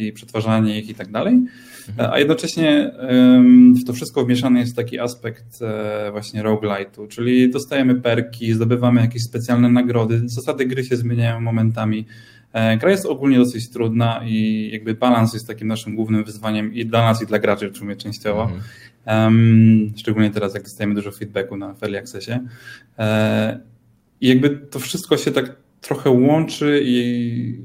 i 0.00 0.12
przetwarzanie 0.12 0.78
ich 0.80 0.88
i 0.88 0.94
tak 0.94 1.10
dalej. 1.10 1.34
Mhm. 1.88 2.10
A 2.12 2.18
jednocześnie 2.18 2.92
w 3.82 3.84
to 3.86 3.92
wszystko 3.92 4.24
wmieszany 4.24 4.60
jest 4.60 4.76
taki 4.76 4.98
aspekt 4.98 5.58
właśnie 6.12 6.42
roguelite'u, 6.42 7.08
czyli 7.08 7.50
dostajemy 7.50 7.94
perki, 7.94 8.52
zdobywamy 8.52 9.00
jakieś 9.00 9.22
specjalne 9.22 9.68
nagrody, 9.68 10.22
zasady 10.24 10.66
gry 10.66 10.84
się 10.84 10.96
zmieniają 10.96 11.40
momentami. 11.40 12.06
E, 12.54 12.76
gra 12.76 12.90
jest 12.90 13.06
ogólnie 13.06 13.38
dosyć 13.38 13.70
trudna 13.70 14.20
i 14.24 14.70
jakby 14.72 14.94
balans 14.94 15.34
jest 15.34 15.46
takim 15.46 15.68
naszym 15.68 15.96
głównym 15.96 16.24
wyzwaniem 16.24 16.74
i 16.74 16.86
dla 16.86 17.02
nas, 17.02 17.22
i 17.22 17.26
dla 17.26 17.38
graczy, 17.38 17.70
w 17.70 17.76
sumie 17.76 17.96
częściowo. 17.96 18.50
Um, 19.06 19.92
szczególnie 19.96 20.30
teraz, 20.30 20.54
jak 20.54 20.62
dostajemy 20.62 20.94
dużo 20.94 21.12
feedbacku 21.12 21.56
na 21.56 21.74
Early 21.82 21.98
Accessie. 21.98 22.32
E, 22.98 23.60
I 24.20 24.28
jakby 24.28 24.50
to 24.50 24.78
wszystko 24.78 25.16
się 25.16 25.30
tak 25.30 25.56
trochę 25.84 26.10
łączy 26.10 26.82
i 26.84 27.58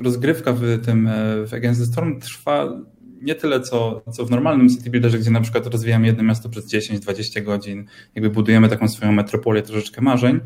rozgrywka 0.00 0.52
w 0.52 0.84
tym 0.84 1.06
e, 1.06 1.46
w 1.46 1.54
Against 1.54 1.80
the 1.80 1.86
Storm 1.86 2.20
trwa 2.20 2.80
nie 3.22 3.34
tyle 3.34 3.60
co, 3.60 4.02
co 4.12 4.26
w 4.26 4.30
normalnym 4.30 4.68
city 4.68 4.90
builderze, 4.90 5.18
gdzie 5.18 5.30
na 5.30 5.40
przykład 5.40 5.66
rozwijamy 5.66 6.06
jedno 6.06 6.22
miasto 6.22 6.48
przez 6.48 6.72
10-20 6.72 7.42
godzin, 7.42 7.84
jakby 8.14 8.30
budujemy 8.30 8.68
taką 8.68 8.88
swoją 8.88 9.12
metropolię, 9.12 9.62
troszeczkę 9.62 10.00
marzeń. 10.00 10.40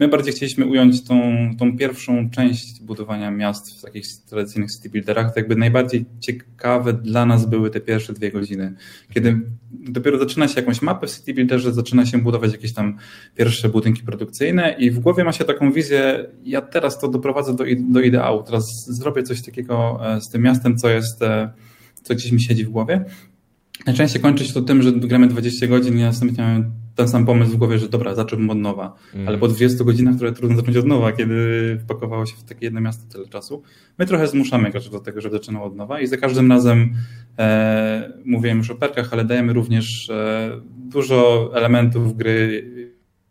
My 0.00 0.08
bardziej 0.08 0.34
chcieliśmy 0.34 0.66
ująć 0.66 1.04
tą, 1.04 1.50
tą 1.58 1.76
pierwszą 1.76 2.30
część 2.30 2.82
budowania 2.82 3.30
miast 3.30 3.78
w 3.78 3.82
takich 3.82 4.06
tradycyjnych 4.28 4.70
city 4.72 4.90
builderach. 4.90 5.34
To 5.34 5.40
jakby 5.40 5.56
najbardziej 5.56 6.04
ciekawe 6.20 6.92
dla 6.92 7.26
nas 7.26 7.46
były 7.46 7.70
te 7.70 7.80
pierwsze 7.80 8.12
dwie 8.12 8.32
godziny, 8.32 8.74
kiedy 9.14 9.40
dopiero 9.70 10.18
zaczyna 10.18 10.48
się 10.48 10.60
jakąś 10.60 10.82
mapę 10.82 11.06
w 11.06 11.10
city 11.10 11.34
builderze, 11.34 11.72
zaczyna 11.72 12.06
się 12.06 12.18
budować 12.18 12.52
jakieś 12.52 12.72
tam 12.72 12.98
pierwsze 13.36 13.68
budynki 13.68 14.02
produkcyjne 14.02 14.74
i 14.78 14.90
w 14.90 14.98
głowie 14.98 15.24
ma 15.24 15.32
się 15.32 15.44
taką 15.44 15.72
wizję, 15.72 16.26
ja 16.44 16.60
teraz 16.60 16.98
to 16.98 17.08
doprowadzę 17.08 17.56
do, 17.56 17.64
do 17.78 18.00
ideału, 18.00 18.42
teraz 18.42 18.86
zrobię 18.88 19.22
coś 19.22 19.42
takiego 19.42 20.00
e, 20.02 20.20
z 20.20 20.28
tym 20.28 20.42
miastem, 20.42 20.76
co 20.78 20.88
jest 20.88 21.22
e, 21.22 21.52
co 22.02 22.14
gdzieś 22.14 22.32
mi 22.32 22.40
siedzi 22.40 22.64
w 22.64 22.68
głowie. 22.68 23.04
Najczęściej 23.86 24.22
kończy 24.22 24.44
się 24.44 24.52
to 24.52 24.62
tym, 24.62 24.82
że 24.82 24.92
gramy 24.92 25.26
20 25.26 25.66
godzin 25.66 25.98
i 25.98 26.02
następnie 26.02 26.44
mamy 26.44 26.64
ten 26.94 27.08
sam 27.08 27.26
pomysł 27.26 27.52
w 27.52 27.56
głowie, 27.56 27.78
że 27.78 27.88
dobra, 27.88 28.14
zacząłbym 28.14 28.50
od 28.50 28.58
nowa. 28.58 28.96
Mm. 29.14 29.28
Ale 29.28 29.38
po 29.38 29.48
20 29.48 29.84
godzinach, 29.84 30.16
które 30.16 30.32
trudno 30.32 30.56
zacząć 30.56 30.76
od 30.76 30.86
nowa, 30.86 31.12
kiedy 31.12 31.78
wpakowało 31.84 32.26
się 32.26 32.36
w 32.36 32.44
takie 32.44 32.66
jedno 32.66 32.80
miasto 32.80 33.12
tyle 33.12 33.28
czasu, 33.28 33.62
my 33.98 34.06
trochę 34.06 34.26
zmuszamy 34.26 34.70
graczy 34.70 34.90
do 34.90 35.00
tego, 35.00 35.20
żeby 35.20 35.36
zaczynał 35.36 35.64
od 35.64 35.76
nowa 35.76 36.00
i 36.00 36.06
za 36.06 36.16
każdym 36.16 36.52
razem 36.52 36.94
e, 37.38 38.12
mówiłem 38.24 38.58
już 38.58 38.70
o 38.70 38.74
perkach, 38.74 39.12
ale 39.12 39.24
dajemy 39.24 39.52
również 39.52 40.10
e, 40.10 40.60
dużo 40.76 41.50
elementów 41.54 42.16
gry 42.16 42.64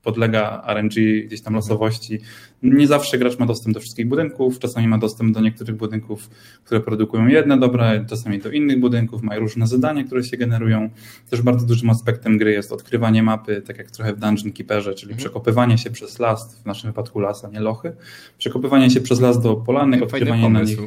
podlega 0.04 0.64
RNG, 0.68 1.26
gdzieś 1.26 1.42
tam 1.42 1.54
losowości. 1.54 2.20
Nie 2.64 2.88
zawsze 2.88 3.18
gracz 3.18 3.40
ma 3.40 3.46
dostęp 3.46 3.74
do 3.74 3.80
wszystkich 3.80 4.08
budynków, 4.08 4.60
czasami 4.60 4.88
ma 4.88 4.98
dostęp 4.98 5.34
do 5.34 5.42
niektórych 5.42 5.76
budynków, 5.76 6.30
które 6.64 6.82
produkują 6.82 7.28
jedne 7.28 7.60
dobra, 7.60 8.06
czasami 8.06 8.40
do 8.40 8.52
innych 8.52 8.80
budynków, 8.80 9.24
mają 9.24 9.40
różne 9.40 9.68
zadania, 9.68 10.04
które 10.04 10.24
się 10.24 10.38
generują. 10.38 10.90
Też 11.30 11.42
bardzo 11.42 11.66
dużym 11.66 11.90
aspektem 11.90 12.38
gry 12.38 12.52
jest 12.52 12.72
odkrywanie 12.72 13.24
mapy, 13.24 13.62
tak 13.62 13.78
jak 13.78 13.92
trochę 13.92 14.14
w 14.14 14.20
Dungeon 14.20 14.52
Keeperze, 14.52 14.94
czyli 14.94 15.12
mhm. 15.12 15.18
przekopywanie 15.18 15.78
się 15.78 15.90
przez 15.90 16.20
las, 16.20 16.56
w 16.56 16.66
naszym 16.66 16.90
wypadku 16.90 17.20
las, 17.20 17.46
a 17.46 17.50
nie 17.50 17.60
lochy, 17.60 17.94
przekopywanie 18.38 18.90
się 18.90 19.02
przez 19.02 19.20
las 19.20 19.42
do 19.42 19.56
polanek, 19.56 20.04
odkrywanie 20.04 20.50
na 20.50 20.62
nich. 20.62 20.80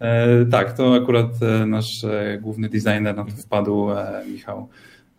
E, 0.00 0.44
tak, 0.46 0.72
to 0.72 0.94
akurat 0.94 1.42
e, 1.42 1.66
nasz 1.66 2.04
e, 2.04 2.38
główny 2.42 2.68
designer 2.68 3.16
na 3.16 3.24
to 3.24 3.30
wpadł, 3.30 3.88
Michał. 4.32 4.68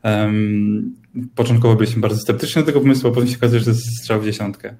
Um, 0.08 0.96
początkowo 1.36 1.76
byliśmy 1.76 2.02
bardzo 2.02 2.18
sceptyczni 2.18 2.62
do 2.62 2.66
tego 2.66 2.82
pomysłu, 2.82 3.10
a 3.10 3.14
potem 3.14 3.30
się 3.30 3.38
okazuje, 3.38 3.60
że 3.60 3.66
to 3.66 3.72
jest 3.72 3.98
strzał 4.00 4.22
w 4.22 4.26
dziesiątkę. 4.26 4.76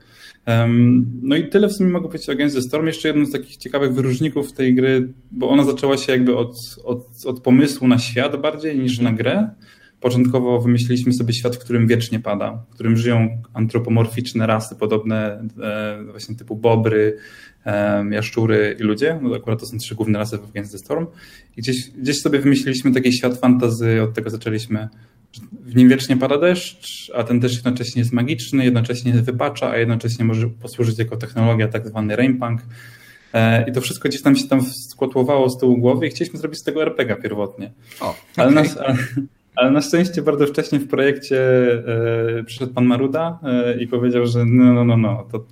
Um, 0.48 1.06
no 1.22 1.36
i 1.36 1.50
tyle 1.50 1.68
w 1.68 1.74
sumie 1.74 1.90
mogę 1.90 2.08
powiedzieć 2.08 2.30
o 2.30 2.32
Against 2.32 2.56
the 2.56 2.62
Storm. 2.62 2.88
Jeszcze 2.88 3.08
jednym 3.08 3.26
z 3.26 3.32
takich 3.32 3.58
ciekawych 3.58 3.94
wyróżników 3.94 4.54
tej 4.54 4.76
gry, 4.76 5.14
bo 5.32 5.50
ona 5.50 5.64
zaczęła 5.64 5.98
się 5.98 6.12
jakby 6.12 6.38
od, 6.38 6.56
od, 6.84 7.26
od 7.26 7.42
pomysłu 7.42 7.88
na 7.88 8.00
świat 8.00 8.42
bardziej 8.42 8.80
niż 8.80 9.00
na 9.00 9.12
grę. 9.12 9.50
Początkowo 10.00 10.62
wymyśliliśmy 10.62 11.14
sobie 11.14 11.34
świat, 11.34 11.56
w 11.56 11.60
którym 11.60 11.88
wiecznie 11.88 12.20
pada, 12.20 12.64
w 12.70 12.74
którym 12.74 12.98
żyją 12.98 13.42
antropomorficzne 13.54 14.48
rasy, 14.48 14.76
podobne 14.76 15.44
e, 15.62 16.04
właśnie 16.12 16.36
typu 16.36 16.56
bobry, 16.56 17.18
e, 17.66 18.06
jaszczury 18.12 18.78
i 18.80 18.84
ludzie. 18.84 19.20
No 19.22 19.36
akurat 19.36 19.60
to 19.60 19.66
są 19.66 19.78
trzy 19.78 19.96
główne 19.96 20.20
rasy 20.20 20.38
w 20.38 20.50
Against 20.50 20.72
the 20.72 20.78
Storm. 20.78 21.08
I 21.58 21.62
gdzieś, 21.62 21.90
gdzieś 21.90 22.22
sobie 22.22 22.40
wymyśliliśmy 22.40 22.92
taki 22.92 23.14
świat 23.14 23.38
fantazy, 23.38 24.02
od 24.02 24.14
tego 24.14 24.30
zaczęliśmy 24.30 24.88
w 25.52 25.76
nim 25.76 25.90
wiecznie 25.90 26.18
pada 26.18 26.38
deszcz, 26.38 27.12
a 27.16 27.24
ten 27.24 27.40
deszcz 27.40 27.56
jednocześnie 27.56 28.00
jest 28.00 28.14
magiczny, 28.14 28.66
jednocześnie 28.66 29.14
wypacza, 29.14 29.70
a 29.70 29.78
jednocześnie 29.78 30.26
może 30.26 30.50
posłużyć 30.50 31.00
jako 31.00 31.18
technologia 31.18 31.68
tak 31.68 31.88
zwany 31.88 32.16
rainpunk. 32.16 32.62
E, 33.34 33.70
I 33.70 33.72
to 33.72 33.82
wszystko 33.82 34.10
gdzieś 34.10 34.22
tam 34.22 34.36
się 34.36 34.48
tam 34.48 34.62
skotłowało 34.62 35.50
z 35.50 35.58
tyłu 35.58 35.78
głowy 35.78 36.08
i 36.08 36.10
chcieliśmy 36.10 36.40
zrobić 36.40 36.60
z 36.60 36.64
tego 36.64 36.82
RPG 36.82 37.16
pierwotnie. 37.16 37.72
O, 38.02 38.10
okay. 38.10 38.22
ale, 38.36 38.52
na, 38.52 38.64
ale, 39.56 39.72
na 39.72 39.82
szczęście 39.82 40.22
bardzo 40.22 40.48
wcześnie 40.48 40.80
w 40.80 40.88
projekcie 40.88 41.40
e, 42.40 42.44
przyszedł 42.44 42.74
pan 42.74 42.86
Maruda 42.86 43.40
e, 43.44 43.78
i 43.78 43.88
powiedział, 43.88 44.28
że 44.28 44.46
no, 44.46 44.74
no, 44.74 44.86
no, 44.86 44.98
no, 44.98 45.28
to 45.32 45.46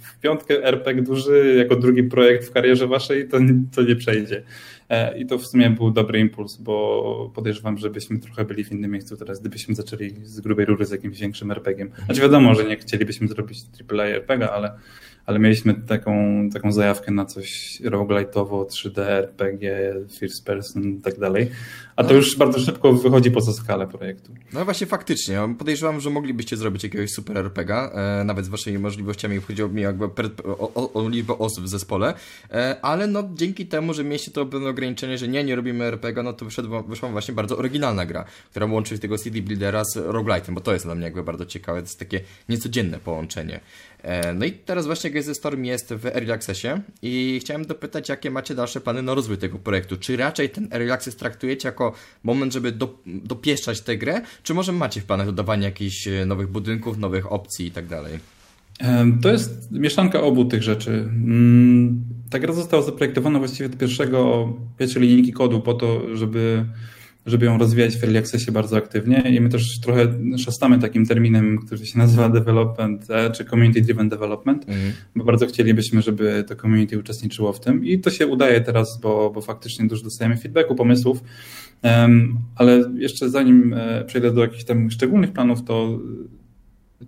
w 0.00 0.20
piątkę 0.20 0.64
RPG 0.64 1.02
duży 1.02 1.54
jako 1.58 1.76
drugi 1.76 2.02
projekt 2.02 2.48
w 2.48 2.52
karierze 2.52 2.86
waszej 2.86 3.28
to, 3.28 3.38
to 3.74 3.82
nie 3.82 3.96
przejdzie. 3.96 4.42
E, 4.90 5.18
I 5.18 5.26
to 5.26 5.38
w 5.38 5.46
sumie 5.46 5.70
był 5.70 5.90
dobry 5.90 6.20
impuls, 6.20 6.56
bo 6.56 7.32
podejrzewam, 7.34 7.78
żebyśmy 7.78 8.18
trochę 8.18 8.44
byli 8.44 8.64
w 8.64 8.72
innym 8.72 8.90
miejscu 8.90 9.16
teraz, 9.16 9.40
gdybyśmy 9.40 9.74
zaczęli 9.74 10.14
z 10.22 10.40
grubej 10.40 10.66
rury 10.66 10.84
z 10.86 10.90
jakimś 10.90 11.20
większym 11.20 11.50
RPG-iem. 11.50 11.90
Znaczy 12.04 12.20
wiadomo, 12.20 12.54
że 12.54 12.64
nie 12.64 12.76
chcielibyśmy 12.76 13.28
zrobić 13.28 13.58
AAA 13.90 14.04
RPG, 14.04 14.50
ale 14.50 14.72
ale 15.26 15.38
mieliśmy 15.38 15.74
taką, 15.74 16.12
taką 16.52 16.72
zajawkę 16.72 17.12
na 17.12 17.24
coś 17.24 17.80
roguelite'owo, 17.84 18.64
3D, 18.66 19.00
RPG, 19.00 19.94
first 20.18 20.46
person 20.46 20.84
i 20.84 21.00
tak 21.00 21.18
dalej. 21.18 21.50
A 22.00 22.04
to 22.04 22.14
już 22.14 22.36
bardzo 22.36 22.58
szybko 22.58 22.92
wychodzi 22.92 23.30
poza 23.30 23.52
skalę 23.52 23.86
projektu. 23.86 24.32
No 24.52 24.64
właśnie 24.64 24.86
faktycznie. 24.86 25.40
Podejrzewam, 25.58 26.00
że 26.00 26.10
moglibyście 26.10 26.56
zrobić 26.56 26.84
jakiegoś 26.84 27.10
super 27.10 27.38
RPGa, 27.38 27.90
e, 28.20 28.24
nawet 28.24 28.44
z 28.44 28.48
waszymi 28.48 28.78
możliwościami, 28.78 29.38
chodziło 29.38 29.68
mi 29.68 29.82
jakby 29.82 30.04
o, 30.44 30.74
o, 30.74 30.92
o, 30.92 31.08
liczbę 31.08 31.38
osób 31.38 31.64
w 31.64 31.68
zespole, 31.68 32.14
e, 32.50 32.76
ale 32.82 33.06
no 33.06 33.28
dzięki 33.34 33.66
temu, 33.66 33.94
że 33.94 34.04
mieliście 34.04 34.30
to 34.30 34.46
pewne 34.46 34.68
ograniczenie, 34.68 35.18
że 35.18 35.28
nie, 35.28 35.44
nie 35.44 35.56
robimy 35.56 35.84
RPG, 35.84 36.22
no 36.22 36.32
to 36.32 36.44
wyszedł, 36.44 36.82
wyszła 36.88 37.08
właśnie 37.08 37.34
bardzo 37.34 37.58
oryginalna 37.58 38.06
gra, 38.06 38.24
która 38.50 38.66
łączy 38.66 38.98
tego 38.98 39.18
CD 39.18 39.42
Buildera 39.42 39.84
z 39.84 39.96
roguelite'em, 39.96 40.54
bo 40.54 40.60
to 40.60 40.72
jest 40.72 40.84
dla 40.84 40.94
mnie 40.94 41.04
jakby 41.04 41.22
bardzo 41.22 41.46
ciekawe, 41.46 41.80
to 41.80 41.84
jest 41.84 41.98
takie 41.98 42.20
niecodzienne 42.48 42.98
połączenie. 42.98 43.60
E, 44.02 44.34
no 44.34 44.44
i 44.44 44.52
teraz 44.52 44.86
właśnie 44.86 45.10
Gezy 45.10 45.34
Storm 45.34 45.64
jest 45.64 45.94
w 45.94 46.06
Early 46.06 46.32
Accessie 46.32 46.68
i 47.02 47.38
chciałem 47.40 47.66
dopytać, 47.66 48.08
jakie 48.08 48.30
macie 48.30 48.54
dalsze 48.54 48.80
plany 48.80 49.02
na 49.02 49.14
rozwój 49.14 49.38
tego 49.38 49.58
projektu? 49.58 49.96
Czy 49.96 50.16
raczej 50.16 50.50
ten 50.50 50.68
Early 50.72 50.92
Access 50.92 51.16
traktujecie 51.16 51.68
jako 51.68 51.89
moment, 52.24 52.52
żeby 52.52 52.72
do, 52.72 52.98
dopieszczać 53.06 53.80
tę 53.80 53.96
grę, 53.96 54.20
czy 54.42 54.54
może 54.54 54.72
macie 54.72 55.00
w 55.00 55.04
planach 55.04 55.26
dodawanie 55.26 55.64
jakichś 55.64 56.08
e, 56.08 56.26
nowych 56.26 56.48
budynków, 56.48 56.98
nowych 56.98 57.32
opcji 57.32 57.66
i 57.66 57.70
tak 57.70 57.86
dalej? 57.86 58.18
To 59.22 59.32
jest 59.32 59.72
mieszanka 59.72 60.20
obu 60.20 60.44
tych 60.44 60.62
rzeczy. 60.62 60.90
Mm, 60.90 62.04
ta 62.30 62.38
gra 62.38 62.52
została 62.52 62.82
zaprojektowana 62.82 63.38
właściwie 63.38 63.68
do 63.68 63.76
pierwszego, 63.76 64.52
pierwszej 64.78 65.02
linijki 65.02 65.32
kodu 65.32 65.60
po 65.60 65.74
to, 65.74 66.16
żeby 66.16 66.64
żeby 67.26 67.46
ją 67.46 67.58
rozwijać 67.58 67.96
w 67.96 68.04
Early 68.04 68.18
Accessie 68.18 68.52
bardzo 68.52 68.76
aktywnie 68.76 69.22
i 69.30 69.40
my 69.40 69.48
też 69.48 69.80
trochę 69.80 70.06
szastamy 70.38 70.78
takim 70.78 71.06
terminem, 71.06 71.58
który 71.58 71.86
się 71.86 71.98
nazywa 71.98 72.28
development, 72.28 73.10
e, 73.10 73.30
czy 73.30 73.44
community 73.44 73.80
driven 73.80 74.08
development, 74.08 74.68
mm. 74.68 74.92
bo 75.16 75.24
bardzo 75.24 75.46
chcielibyśmy, 75.46 76.02
żeby 76.02 76.44
to 76.48 76.56
community 76.56 76.98
uczestniczyło 76.98 77.52
w 77.52 77.60
tym 77.60 77.84
i 77.84 78.00
to 78.00 78.10
się 78.10 78.26
udaje 78.26 78.60
teraz, 78.60 79.00
bo, 79.00 79.30
bo 79.30 79.40
faktycznie 79.40 79.86
dużo 79.86 80.04
dostajemy 80.04 80.36
feedbacku, 80.36 80.74
pomysłów, 80.74 81.22
ale 82.56 82.92
jeszcze 82.94 83.30
zanim 83.30 83.74
e, 83.74 84.04
przejdę 84.04 84.32
do 84.32 84.40
jakichś 84.40 84.64
tam 84.64 84.90
szczególnych 84.90 85.32
planów, 85.32 85.64
to 85.64 85.98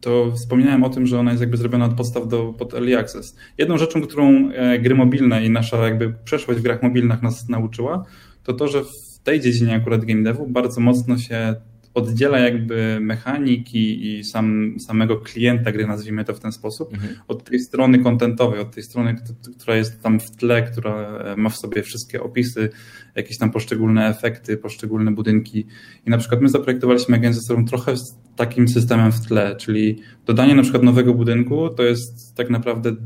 to 0.01 0.33
wspominałem 0.33 0.85
o 0.85 0.91
tym, 0.91 1.07
że 1.07 1.21
ona 1.21 1.31
jest 1.31 1.41
jakby 1.41 1.57
zrobiona 1.57 1.85
od 1.85 1.95
podstaw 1.95 2.29
do, 2.29 2.53
pod 2.53 2.75
Early 2.75 2.99
Access. 2.99 3.37
Jedną 3.59 3.79
rzeczą, 3.79 4.03
którą 4.03 4.51
e, 4.51 4.79
gry 4.79 4.95
mobilne 4.95 5.45
i 5.45 5.51
nasza 5.51 5.77
jakby 5.77 6.15
przeszłość 6.25 6.61
w 6.61 6.63
grach 6.63 6.83
mobilnych 6.83 7.23
nas 7.23 7.49
nauczyła, 7.49 8.05
to 8.43 8.53
to, 8.53 8.69
że 8.69 8.83
w 9.23 9.25
tej 9.25 9.41
dziedzinie 9.41 9.75
akurat 9.75 10.05
game 10.05 10.23
devu 10.23 10.47
bardzo 10.47 10.81
mocno 10.81 11.19
się 11.19 11.55
oddziela 11.95 12.39
jakby 12.39 12.99
mechaniki 13.01 14.07
i 14.07 14.25
sam, 14.25 14.77
samego 14.81 15.17
klienta 15.17 15.73
gry, 15.73 15.87
nazwijmy 15.87 16.25
to 16.25 16.35
w 16.35 16.41
ten 16.41 16.53
sposób, 16.53 16.95
mhm. 16.95 17.15
od 17.29 17.45
tej 17.45 17.61
strony 17.61 17.99
kontentowej, 17.99 18.61
od 18.61 18.75
tej 18.75 18.83
strony, 18.83 19.17
która 19.59 19.77
jest 19.77 20.03
tam 20.03 20.21
w 20.21 20.31
tle, 20.31 20.63
która 20.63 21.25
ma 21.37 21.49
w 21.49 21.57
sobie 21.57 21.83
wszystkie 21.83 22.23
opisy, 22.23 22.71
jakieś 23.15 23.39
tam 23.39 23.51
poszczególne 23.51 24.09
efekty, 24.09 24.57
poszczególne 24.57 25.11
budynki. 25.11 25.67
I 26.07 26.11
na 26.11 26.19
przykład 26.19 26.41
my 26.41 26.49
zaprojektowaliśmy 26.49 27.17
agencję 27.17 27.43
sobą 27.43 27.65
trochę 27.65 27.97
z 27.97 28.19
takim 28.37 28.69
systemem 28.69 29.13
w 29.13 29.27
tle, 29.27 29.57
czyli 29.57 29.99
dodanie 30.27 30.55
na 30.55 30.63
przykład 30.63 30.83
nowego 30.83 31.15
budynku 31.15 31.69
to 31.69 31.83
jest 31.83 32.37
tak 32.37 32.51
naprawdę 32.51 32.97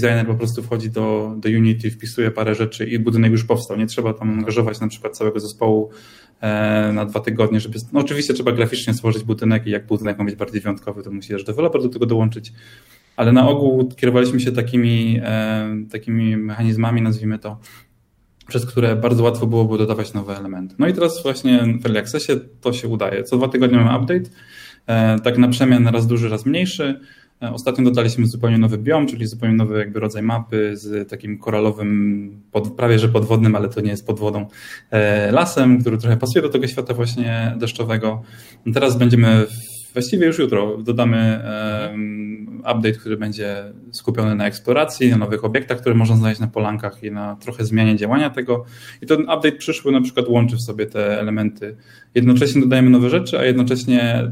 designer 0.00 0.26
po 0.26 0.34
prostu 0.34 0.62
wchodzi 0.62 0.90
do, 0.90 1.34
do 1.36 1.48
Unity, 1.48 1.90
wpisuje 1.90 2.30
parę 2.30 2.54
rzeczy 2.54 2.86
i 2.86 2.98
budynek 2.98 3.32
już 3.32 3.44
powstał. 3.44 3.76
Nie 3.76 3.86
trzeba 3.86 4.14
tam 4.14 4.30
angażować 4.30 4.80
na 4.80 4.88
przykład 4.88 5.16
całego 5.16 5.40
zespołu 5.40 5.90
e, 6.40 6.92
na 6.92 7.04
dwa 7.04 7.20
tygodnie, 7.20 7.60
żeby. 7.60 7.78
No 7.92 8.00
oczywiście 8.00 8.34
trzeba 8.34 8.52
graficznie 8.52 8.94
stworzyć 8.94 9.24
budynek 9.24 9.66
i 9.66 9.70
jak 9.70 9.86
budynek 9.86 10.18
ma 10.18 10.24
być 10.24 10.34
bardziej 10.34 10.60
wyjątkowy, 10.60 11.02
to 11.02 11.10
musi 11.10 11.28
też 11.28 11.44
deweloper 11.44 11.82
do 11.82 11.88
tego 11.88 12.06
dołączyć. 12.06 12.52
ale 13.16 13.32
na 13.32 13.48
ogół 13.48 13.88
kierowaliśmy 13.96 14.40
się 14.40 14.52
takimi, 14.52 15.20
takimi 15.90 16.36
mechanizmami, 16.36 17.02
nazwijmy 17.02 17.38
to, 17.38 17.58
przez 18.48 18.66
które 18.66 18.96
bardzo 18.96 19.22
łatwo 19.22 19.46
byłoby 19.46 19.78
dodawać 19.78 20.14
nowe 20.14 20.36
elementy. 20.36 20.74
No 20.78 20.86
i 20.88 20.92
teraz 20.92 21.22
właśnie 21.22 21.58
w 21.80 21.86
Early 21.86 21.98
Accessie 21.98 22.32
to 22.60 22.72
się 22.72 22.88
udaje. 22.88 23.24
Co 23.24 23.36
dwa 23.36 23.48
tygodnie 23.48 23.78
mamy 23.78 23.98
update, 23.98 24.30
tak 25.24 25.38
na 25.38 25.48
przemian 25.48 25.88
raz 25.88 26.06
duży, 26.06 26.28
raz 26.28 26.46
mniejszy. 26.46 27.00
E, 27.42 27.52
ostatnio 27.52 27.84
dodaliśmy 27.84 28.26
zupełnie 28.26 28.58
nowy 28.58 28.78
biom, 28.78 29.06
czyli 29.06 29.26
zupełnie 29.26 29.56
nowy 29.56 29.78
jakby 29.78 30.00
rodzaj 30.00 30.22
mapy 30.22 30.76
z 30.76 31.10
takim 31.10 31.38
koralowym, 31.38 32.40
pod, 32.52 32.72
prawie 32.72 32.98
że 32.98 33.08
podwodnym, 33.08 33.56
ale 33.56 33.68
to 33.68 33.80
nie 33.80 33.90
jest 33.90 34.06
pod 34.06 34.18
wodą, 34.18 34.46
e, 34.90 35.32
lasem, 35.32 35.80
który 35.80 35.98
trochę 35.98 36.16
pasuje 36.16 36.42
do 36.42 36.48
tego 36.48 36.66
świata 36.66 36.94
właśnie 36.94 37.54
deszczowego. 37.58 38.22
Teraz 38.74 38.98
będziemy, 38.98 39.46
właściwie 39.92 40.26
już 40.26 40.38
jutro, 40.38 40.76
dodamy 40.76 41.40
update, 42.58 42.92
który 42.92 43.16
będzie 43.16 43.72
skupiony 43.92 44.34
na 44.34 44.46
eksploracji, 44.46 45.10
na 45.10 45.16
nowych 45.16 45.44
obiektach, 45.44 45.80
które 45.80 45.94
można 45.94 46.16
znaleźć 46.16 46.40
na 46.40 46.46
polankach 46.46 47.02
i 47.02 47.10
na 47.10 47.36
trochę 47.36 47.64
zmianie 47.64 47.96
działania 47.96 48.30
tego. 48.30 48.64
I 49.02 49.06
ten 49.06 49.20
update 49.20 49.52
przyszły 49.52 49.92
na 49.92 50.00
przykład 50.00 50.28
łączy 50.28 50.56
w 50.56 50.60
sobie 50.60 50.86
te 50.86 51.20
elementy. 51.20 51.76
Jednocześnie 52.14 52.60
dodajemy 52.60 52.90
nowe 52.90 53.10
rzeczy, 53.10 53.38
a 53.38 53.44
jednocześnie 53.44 54.30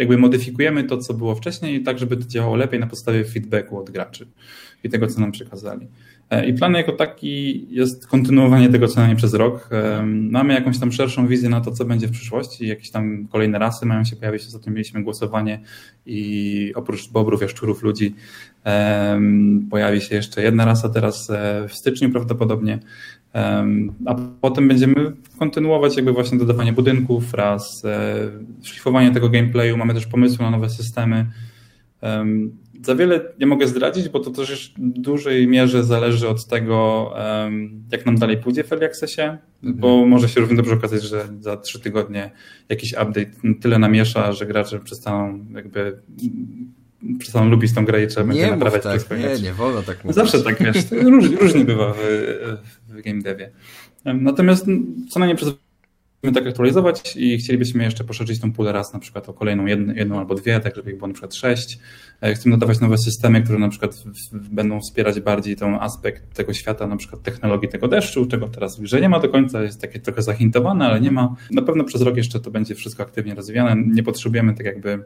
jakby 0.00 0.18
modyfikujemy 0.18 0.84
to, 0.84 0.98
co 0.98 1.14
było 1.14 1.34
wcześniej, 1.34 1.82
tak, 1.82 1.98
żeby 1.98 2.16
to 2.16 2.24
działało 2.28 2.56
lepiej 2.56 2.80
na 2.80 2.86
podstawie 2.86 3.24
feedbacku 3.24 3.78
od 3.78 3.90
graczy 3.90 4.26
i 4.84 4.88
tego, 4.88 5.06
co 5.06 5.20
nam 5.20 5.32
przekazali. 5.32 5.88
E, 6.30 6.46
I 6.46 6.54
plan 6.54 6.74
jako 6.74 6.92
taki 6.92 7.66
jest 7.74 8.06
kontynuowanie 8.06 8.68
tego 8.68 8.88
co 8.88 8.96
najmniej 8.96 9.16
przez 9.16 9.34
rok. 9.34 9.68
E, 9.72 10.02
mamy 10.06 10.54
jakąś 10.54 10.78
tam 10.78 10.92
szerszą 10.92 11.26
wizję 11.26 11.48
na 11.48 11.60
to, 11.60 11.70
co 11.70 11.84
będzie 11.84 12.06
w 12.06 12.10
przyszłości. 12.10 12.66
Jakieś 12.66 12.90
tam 12.90 13.28
kolejne 13.28 13.58
rasy 13.58 13.86
mają 13.86 14.04
się 14.04 14.16
pojawić. 14.16 14.46
Ostatnio 14.46 14.72
mieliśmy 14.72 15.02
głosowanie 15.02 15.60
i 16.06 16.72
oprócz 16.74 17.10
bobrów, 17.10 17.42
jaszczurów, 17.42 17.82
ludzi 17.82 18.14
pojawi 19.70 20.00
się 20.00 20.14
jeszcze 20.14 20.42
jedna 20.42 20.64
rasa 20.64 20.88
teraz 20.88 21.30
e, 21.30 21.68
w 21.68 21.74
styczniu 21.74 22.10
prawdopodobnie. 22.10 22.78
A 24.06 24.14
potem 24.40 24.68
będziemy 24.68 25.12
kontynuować 25.38 25.96
jakby 25.96 26.12
właśnie 26.12 26.38
dodawanie 26.38 26.72
budynków, 26.72 27.34
raz 27.34 27.82
szlifowanie 28.62 29.10
tego 29.10 29.28
gameplayu. 29.28 29.76
Mamy 29.76 29.94
też 29.94 30.06
pomysły 30.06 30.44
na 30.44 30.50
nowe 30.50 30.70
systemy. 30.70 31.26
Za 32.82 32.94
wiele 32.94 33.20
nie 33.40 33.46
mogę 33.46 33.66
zdradzić, 33.66 34.08
bo 34.08 34.20
to 34.20 34.30
też 34.30 34.74
w 34.78 35.00
dużej 35.00 35.48
mierze 35.48 35.84
zależy 35.84 36.28
od 36.28 36.46
tego, 36.46 37.10
jak 37.92 38.06
nam 38.06 38.18
dalej 38.18 38.36
pójdzie 38.36 38.64
w 38.64 38.72
Early 38.72 38.86
Accessie, 38.86 39.22
mhm. 39.22 39.40
bo 39.62 40.06
może 40.06 40.28
się 40.28 40.40
równie 40.40 40.56
dobrze 40.56 40.74
okazać, 40.74 41.02
że 41.02 41.28
za 41.40 41.56
trzy 41.56 41.80
tygodnie 41.80 42.30
jakiś 42.68 42.92
update 42.92 43.30
tyle 43.60 43.78
namiesza, 43.78 44.32
że 44.32 44.46
gracze 44.46 44.80
przestaną 44.80 45.44
jakby 45.54 46.02
przestaną 47.18 47.50
lubić 47.50 47.74
tą 47.74 47.84
grę 47.84 48.04
i 48.04 48.06
trzeba 48.06 48.26
będzie 48.26 48.50
naprawiać 48.50 48.82
tak. 48.82 49.18
Nie, 49.18 49.42
nie 49.42 49.52
wolno 49.52 49.82
tak 49.82 50.04
mówić. 50.04 50.14
Zawsze 50.14 50.42
tak 50.42 50.62
wiesz, 50.62 50.76
różnie, 50.90 51.36
różnie 51.36 51.64
bywa 51.64 51.92
w, 51.92 51.98
w 52.90 53.02
game 53.02 53.22
devie. 53.22 53.50
Natomiast 54.04 54.66
co 55.08 55.18
najmniej 55.18 55.36
przez 55.36 55.54
tak 56.34 56.46
aktualizować 56.46 57.16
i 57.16 57.38
chcielibyśmy 57.38 57.84
jeszcze 57.84 58.04
poszerzyć 58.04 58.40
tą 58.40 58.52
pulę 58.52 58.72
raz 58.72 58.92
na 58.92 58.98
przykład 58.98 59.28
o 59.28 59.32
kolejną 59.32 59.66
jedną, 59.66 59.94
jedną 59.94 60.18
albo 60.18 60.34
dwie, 60.34 60.60
tak 60.60 60.76
żeby 60.76 60.90
ich 60.90 60.96
było 60.96 61.08
na 61.08 61.14
przykład 61.14 61.34
sześć. 61.34 61.78
E, 62.20 62.34
chcemy 62.34 62.56
dodawać 62.56 62.80
nowe 62.80 62.98
systemy, 62.98 63.42
które 63.42 63.58
na 63.58 63.68
przykład 63.68 64.04
będą 64.32 64.80
wspierać 64.80 65.20
bardziej 65.20 65.56
ten 65.56 65.74
aspekt 65.74 66.34
tego 66.34 66.54
świata, 66.54 66.86
na 66.86 66.96
przykład 66.96 67.22
technologii 67.22 67.68
tego 67.68 67.88
deszczu, 67.88 68.26
czego 68.26 68.48
teraz 68.48 68.78
w 68.78 68.82
grze 68.82 69.00
nie 69.00 69.08
ma 69.08 69.20
do 69.20 69.28
końca, 69.28 69.62
jest 69.62 69.80
takie 69.80 70.00
trochę 70.00 70.22
zahintowane, 70.22 70.86
ale 70.86 71.00
nie 71.00 71.10
ma. 71.10 71.34
Na 71.50 71.62
pewno 71.62 71.84
przez 71.84 72.02
rok 72.02 72.16
jeszcze 72.16 72.40
to 72.40 72.50
będzie 72.50 72.74
wszystko 72.74 73.02
aktywnie 73.02 73.34
rozwijane. 73.34 73.82
Nie 73.86 74.02
potrzebujemy 74.02 74.54
tak 74.54 74.66
jakby 74.66 75.04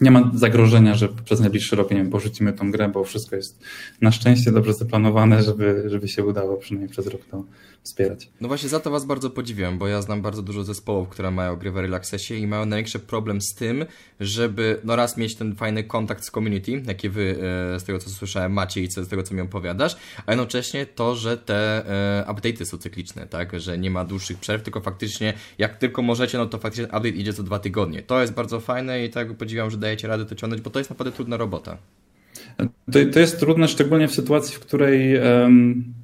nie 0.00 0.10
ma 0.10 0.30
zagrożenia, 0.34 0.94
że 0.94 1.08
przez 1.08 1.40
najbliższy 1.40 1.76
rok, 1.76 1.90
nie 1.90 1.96
wiem, 1.96 2.10
porzucimy 2.10 2.52
tą 2.52 2.70
grę, 2.70 2.88
bo 2.88 3.04
wszystko 3.04 3.36
jest 3.36 3.64
na 4.00 4.12
szczęście 4.12 4.52
dobrze 4.52 4.74
zaplanowane, 4.74 5.42
żeby, 5.42 5.84
żeby 5.86 6.08
się 6.08 6.24
udało 6.24 6.56
przynajmniej 6.56 6.90
przez 6.90 7.06
rok 7.06 7.20
to 7.30 7.44
wspierać. 7.82 8.28
No 8.40 8.48
właśnie 8.48 8.68
za 8.68 8.80
to 8.80 8.90
Was 8.90 9.04
bardzo 9.04 9.30
podziwiam, 9.30 9.78
bo 9.78 9.88
ja 9.88 10.02
znam 10.02 10.22
bardzo 10.22 10.42
dużo 10.42 10.64
zespołów, 10.64 11.08
które 11.08 11.30
mają 11.30 11.56
gry 11.56 11.70
w 11.70 11.76
Relaxesie 11.76 12.34
i 12.34 12.46
mają 12.46 12.66
największy 12.66 12.98
problem 12.98 13.40
z 13.40 13.54
tym, 13.54 13.86
żeby 14.20 14.80
no 14.84 14.96
raz 14.96 15.16
mieć 15.16 15.34
ten 15.34 15.54
fajny 15.54 15.84
kontakt 15.84 16.24
z 16.24 16.30
community, 16.30 16.82
jaki 16.86 17.08
Wy 17.08 17.36
e, 17.74 17.80
z 17.80 17.84
tego 17.84 17.98
co 17.98 18.10
słyszałem 18.10 18.52
macie 18.52 18.82
i 18.82 18.90
z 18.90 19.08
tego 19.08 19.22
co 19.22 19.34
mi 19.34 19.40
opowiadasz, 19.40 19.96
a 20.26 20.32
jednocześnie 20.32 20.86
to, 20.86 21.14
że 21.14 21.36
te 21.36 21.86
e, 22.20 22.32
update'y 22.32 22.64
są 22.64 22.78
cykliczne, 22.78 23.26
tak, 23.26 23.60
że 23.60 23.78
nie 23.78 23.90
ma 23.90 24.04
dłuższych 24.04 24.38
przerw, 24.38 24.62
tylko 24.62 24.80
faktycznie 24.80 25.34
jak 25.58 25.76
tylko 25.76 26.02
możecie, 26.02 26.38
no 26.38 26.46
to 26.46 26.58
faktycznie 26.58 26.84
update 26.84 27.08
idzie 27.08 27.32
co 27.32 27.42
dwa 27.42 27.58
tygodnie. 27.58 28.02
To 28.02 28.20
jest 28.20 28.32
bardzo 28.32 28.60
fajne 28.60 29.04
i 29.04 29.10
tak 29.10 29.36
podziwiam, 29.36 29.70
że 29.70 29.78
dajecie 29.90 30.08
radę 30.08 30.26
to 30.26 30.34
ciągnąć, 30.34 30.62
bo 30.62 30.70
to 30.70 30.78
jest 30.78 30.90
naprawdę 30.90 31.16
trudna 31.16 31.36
robota. 31.36 31.76
To, 32.92 32.98
to 33.12 33.20
jest 33.20 33.40
trudne 33.40 33.68
szczególnie 33.68 34.08
w 34.08 34.14
sytuacji, 34.14 34.56
w 34.56 34.60
której 34.60 35.18
um 35.18 35.94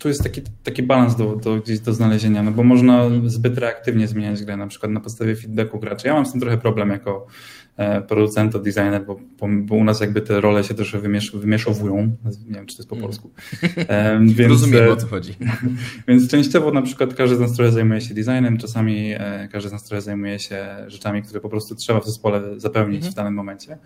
tu 0.00 0.08
jest 0.08 0.22
taki, 0.22 0.42
taki 0.62 0.82
balans 0.82 1.16
do, 1.16 1.36
do, 1.36 1.56
gdzieś 1.56 1.80
do 1.80 1.92
znalezienia, 1.92 2.42
no 2.42 2.50
bo 2.50 2.62
można 2.62 3.10
zbyt 3.26 3.58
reaktywnie 3.58 4.08
zmieniać 4.08 4.44
grę, 4.44 4.56
na 4.56 4.66
przykład 4.66 4.92
na 4.92 5.00
podstawie 5.00 5.36
feedbacku 5.36 5.78
graczy. 5.78 6.08
Ja 6.08 6.14
mam 6.14 6.26
z 6.26 6.32
tym 6.32 6.40
trochę 6.40 6.58
problem 6.58 6.90
jako 6.90 7.26
e, 7.76 8.00
producent, 8.00 8.56
designer, 8.56 9.04
bo, 9.06 9.16
bo 9.40 9.74
u 9.74 9.84
nas 9.84 10.00
jakby 10.00 10.20
te 10.20 10.40
role 10.40 10.64
się 10.64 10.74
troszkę 10.74 10.98
wymiesz, 10.98 11.30
wymieszowują. 11.30 12.16
Nie 12.48 12.54
wiem, 12.54 12.66
czy 12.66 12.76
to 12.76 12.82
jest 12.82 12.88
po 12.88 12.96
mm. 12.96 13.06
polsku. 13.06 13.30
E, 13.76 14.20
więc, 14.36 14.50
Rozumiem, 14.50 14.84
e, 14.84 14.92
o 14.92 14.96
co 14.96 15.06
chodzi. 15.06 15.34
Więc 16.08 16.28
częściowo 16.30 16.72
na 16.72 16.82
przykład 16.82 17.14
każdy 17.14 17.36
z 17.36 17.40
nas 17.40 17.52
trochę 17.52 17.72
zajmuje 17.72 18.00
się 18.00 18.14
designem, 18.14 18.58
czasami 18.58 19.12
e, 19.14 19.48
każdy 19.52 19.68
z 19.68 19.72
nas 19.72 19.84
trochę 19.84 20.00
zajmuje 20.00 20.38
się 20.38 20.66
rzeczami, 20.86 21.22
które 21.22 21.40
po 21.40 21.48
prostu 21.48 21.74
trzeba 21.74 22.00
w 22.00 22.06
zespole 22.06 22.60
zapełnić 22.60 22.96
mhm. 22.96 23.12
w 23.12 23.16
danym 23.16 23.34
momencie. 23.34 23.78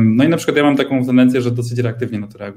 No 0.00 0.24
i 0.24 0.28
na 0.28 0.36
przykład 0.36 0.56
ja 0.56 0.62
mam 0.62 0.76
taką 0.76 1.06
tendencję, 1.06 1.40
że 1.40 1.50
dosyć 1.50 1.78
reaktywnie 1.78 2.20
na 2.20 2.26
to 2.26 2.46
e, 2.46 2.52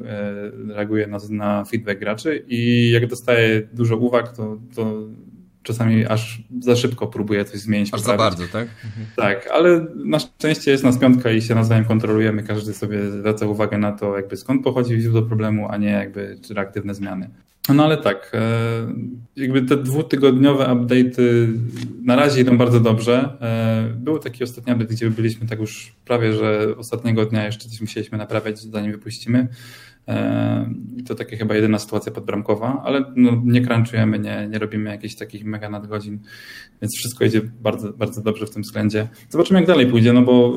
reaguję 0.67 1.07
na, 1.07 1.17
na 1.29 1.65
feedback 1.65 1.99
graczy 1.99 2.45
i 2.47 2.91
jak 2.91 3.07
dostaję 3.07 3.67
dużo 3.73 3.97
uwag, 3.97 4.35
to, 4.35 4.57
to 4.75 5.07
czasami 5.65 6.05
aż 6.05 6.41
za 6.59 6.75
szybko 6.75 7.07
próbuję 7.07 7.45
coś 7.45 7.59
zmienić. 7.59 7.93
Aż 7.93 8.01
poprawić. 8.01 8.21
za 8.21 8.29
bardzo, 8.29 8.53
tak? 8.53 8.67
Mhm. 8.85 9.05
Tak, 9.15 9.49
ale 9.53 9.85
na 9.95 10.19
szczęście 10.19 10.71
jest 10.71 10.83
nas 10.83 10.97
piątka 10.97 11.31
i 11.31 11.41
się 11.41 11.55
nawzajem 11.55 11.85
kontrolujemy. 11.85 12.43
Każdy 12.43 12.73
sobie 12.73 13.11
zwraca 13.11 13.45
uwagę 13.45 13.77
na 13.77 13.91
to, 13.91 14.15
jakby 14.15 14.37
skąd 14.37 14.63
pochodzi 14.63 15.01
źródło 15.01 15.21
problemu, 15.21 15.67
a 15.69 15.77
nie 15.77 15.89
jakby 15.89 16.37
reaktywne 16.49 16.95
zmiany. 16.95 17.29
No 17.73 17.83
ale 17.85 17.97
tak, 17.97 18.31
e, 18.33 18.39
jakby 19.35 19.61
te 19.61 19.77
dwutygodniowe 19.77 20.65
update'y 20.65 21.53
na 22.03 22.15
razie 22.15 22.41
idą 22.41 22.57
bardzo 22.57 22.79
dobrze. 22.79 23.37
E, 23.41 23.95
był 23.97 24.19
taki 24.19 24.43
ostatni 24.43 24.73
update, 24.73 24.93
gdzie 24.93 25.09
byliśmy 25.09 25.47
tak 25.47 25.59
już 25.59 25.93
prawie, 26.05 26.33
że 26.33 26.77
ostatniego 26.77 27.25
dnia 27.25 27.45
jeszcze 27.45 27.69
coś 27.69 27.81
musieliśmy 27.81 28.17
naprawiać, 28.17 28.59
zanim 28.59 28.91
wypuścimy. 28.91 29.47
I 30.97 31.03
to 31.03 31.15
takie 31.15 31.37
chyba 31.37 31.55
jedyna 31.55 31.79
sytuacja 31.79 32.11
podbramkowa, 32.11 32.81
ale 32.85 33.05
no, 33.15 33.41
nie 33.45 33.61
crunchujemy, 33.61 34.19
nie, 34.19 34.47
nie 34.47 34.59
robimy 34.59 34.89
jakichś 34.89 35.15
takich 35.15 35.45
mega 35.45 35.69
nadgodzin, 35.69 36.19
więc 36.81 36.95
wszystko 36.97 37.25
idzie 37.25 37.41
bardzo, 37.61 37.93
bardzo 37.93 38.21
dobrze 38.21 38.45
w 38.45 38.49
tym 38.49 38.61
względzie. 38.61 39.07
Zobaczymy 39.29 39.59
jak 39.59 39.67
dalej 39.67 39.87
pójdzie, 39.87 40.13
no 40.13 40.21
bo 40.21 40.55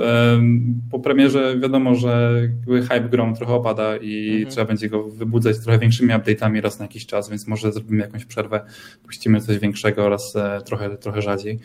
po 0.91 0.99
premierze 1.01 1.59
wiadomo, 1.59 1.95
że 1.95 2.43
hype 2.67 3.09
grom 3.09 3.35
trochę 3.35 3.53
opada 3.53 3.97
i 3.97 4.31
mhm. 4.31 4.51
trzeba 4.51 4.67
będzie 4.67 4.89
go 4.89 5.05
wybudzać 5.05 5.59
trochę 5.59 5.79
większymi 5.79 6.13
update'ami 6.13 6.61
raz 6.61 6.79
na 6.79 6.85
jakiś 6.85 7.07
czas, 7.07 7.31
więc 7.31 7.47
może 7.47 7.73
zrobimy 7.73 8.03
jakąś 8.03 8.25
przerwę, 8.25 8.61
puścimy 9.03 9.41
coś 9.41 9.59
większego 9.59 10.05
oraz 10.05 10.37
e, 10.37 10.61
trochę, 10.65 10.97
trochę 10.97 11.23
rzadziej, 11.23 11.59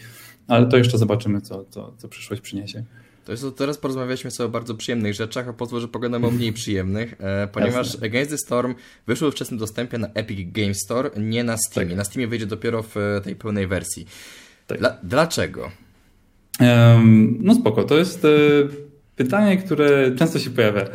ale 0.48 0.66
to 0.66 0.78
jeszcze 0.78 0.98
zobaczymy, 0.98 1.42
co, 1.42 1.66
co, 1.66 1.94
co 1.98 2.08
przyszłość 2.08 2.42
przyniesie. 2.42 2.84
To 3.26 3.32
jest, 3.32 3.46
teraz 3.56 3.78
porozmawialiśmy 3.78 4.32
sobie 4.32 4.48
o 4.48 4.50
bardzo 4.50 4.76
przyjemnych 4.76 5.14
rzeczach, 5.14 5.48
a 5.48 5.54
pozwól, 5.54 5.82
że 5.82 5.88
pogadamy 5.88 6.28
o 6.28 6.32
mniej 6.32 6.54
przyjemnych, 6.64 7.16
e, 7.20 7.48
ponieważ 7.48 7.88
Jasne. 7.88 8.08
Against 8.08 8.32
the 8.32 8.38
Storm 8.38 8.76
wyszło 9.08 9.32
w 9.32 9.34
wczesnym 9.34 9.60
dostępie 9.60 9.98
na 9.98 10.08
Epic 10.14 10.52
Game 10.52 10.74
Store, 10.74 11.12
nie 11.18 11.44
na 11.44 11.58
Steamie. 11.58 11.90
Tak. 11.90 11.98
Na 11.98 12.04
Steamie 12.04 12.28
wyjdzie 12.28 12.46
dopiero 12.46 12.84
w 12.84 12.98
e, 12.98 13.22
tej 13.24 13.36
pełnej 13.36 13.68
wersji. 13.68 14.06
Tak. 14.68 14.80
Dla, 14.80 14.98
dlaczego? 15.04 15.72
Um, 16.60 17.38
no 17.42 17.56
spoko, 17.56 17.84
to 17.84 17.98
jest 17.98 18.26
e, 18.26 18.30
pytanie, 19.16 19.58
które 19.58 20.16
często 20.16 20.40
się 20.40 20.50
pojawia. 20.50 20.86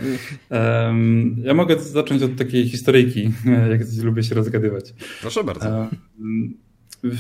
Um, 0.50 1.36
ja 1.44 1.54
mogę 1.54 1.80
zacząć 1.80 2.22
od 2.22 2.36
takiej 2.36 2.68
historyjki, 2.68 3.30
jak 3.70 3.80
lubię 4.02 4.22
się 4.22 4.34
rozgadywać. 4.34 4.94
Proszę 5.20 5.44
bardzo. 5.44 5.68
Um, 5.68 6.67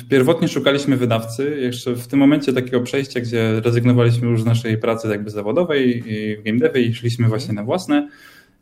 Pierwotnie 0.08 0.48
szukaliśmy 0.48 0.96
wydawcy, 0.96 1.58
jeszcze 1.60 1.94
w 1.94 2.06
tym 2.06 2.18
momencie 2.18 2.52
takiego 2.52 2.80
przejścia, 2.80 3.20
gdzie 3.20 3.60
rezygnowaliśmy 3.60 4.28
już 4.28 4.42
z 4.42 4.44
naszej 4.44 4.78
pracy 4.78 5.08
jakby 5.08 5.30
zawodowej 5.30 6.02
i 6.12 6.36
w 6.36 6.42
game 6.42 6.58
devie 6.58 6.82
i 6.82 6.94
szliśmy 6.94 7.24
mhm. 7.24 7.28
właśnie 7.28 7.54
na 7.54 7.64
własne. 7.64 8.08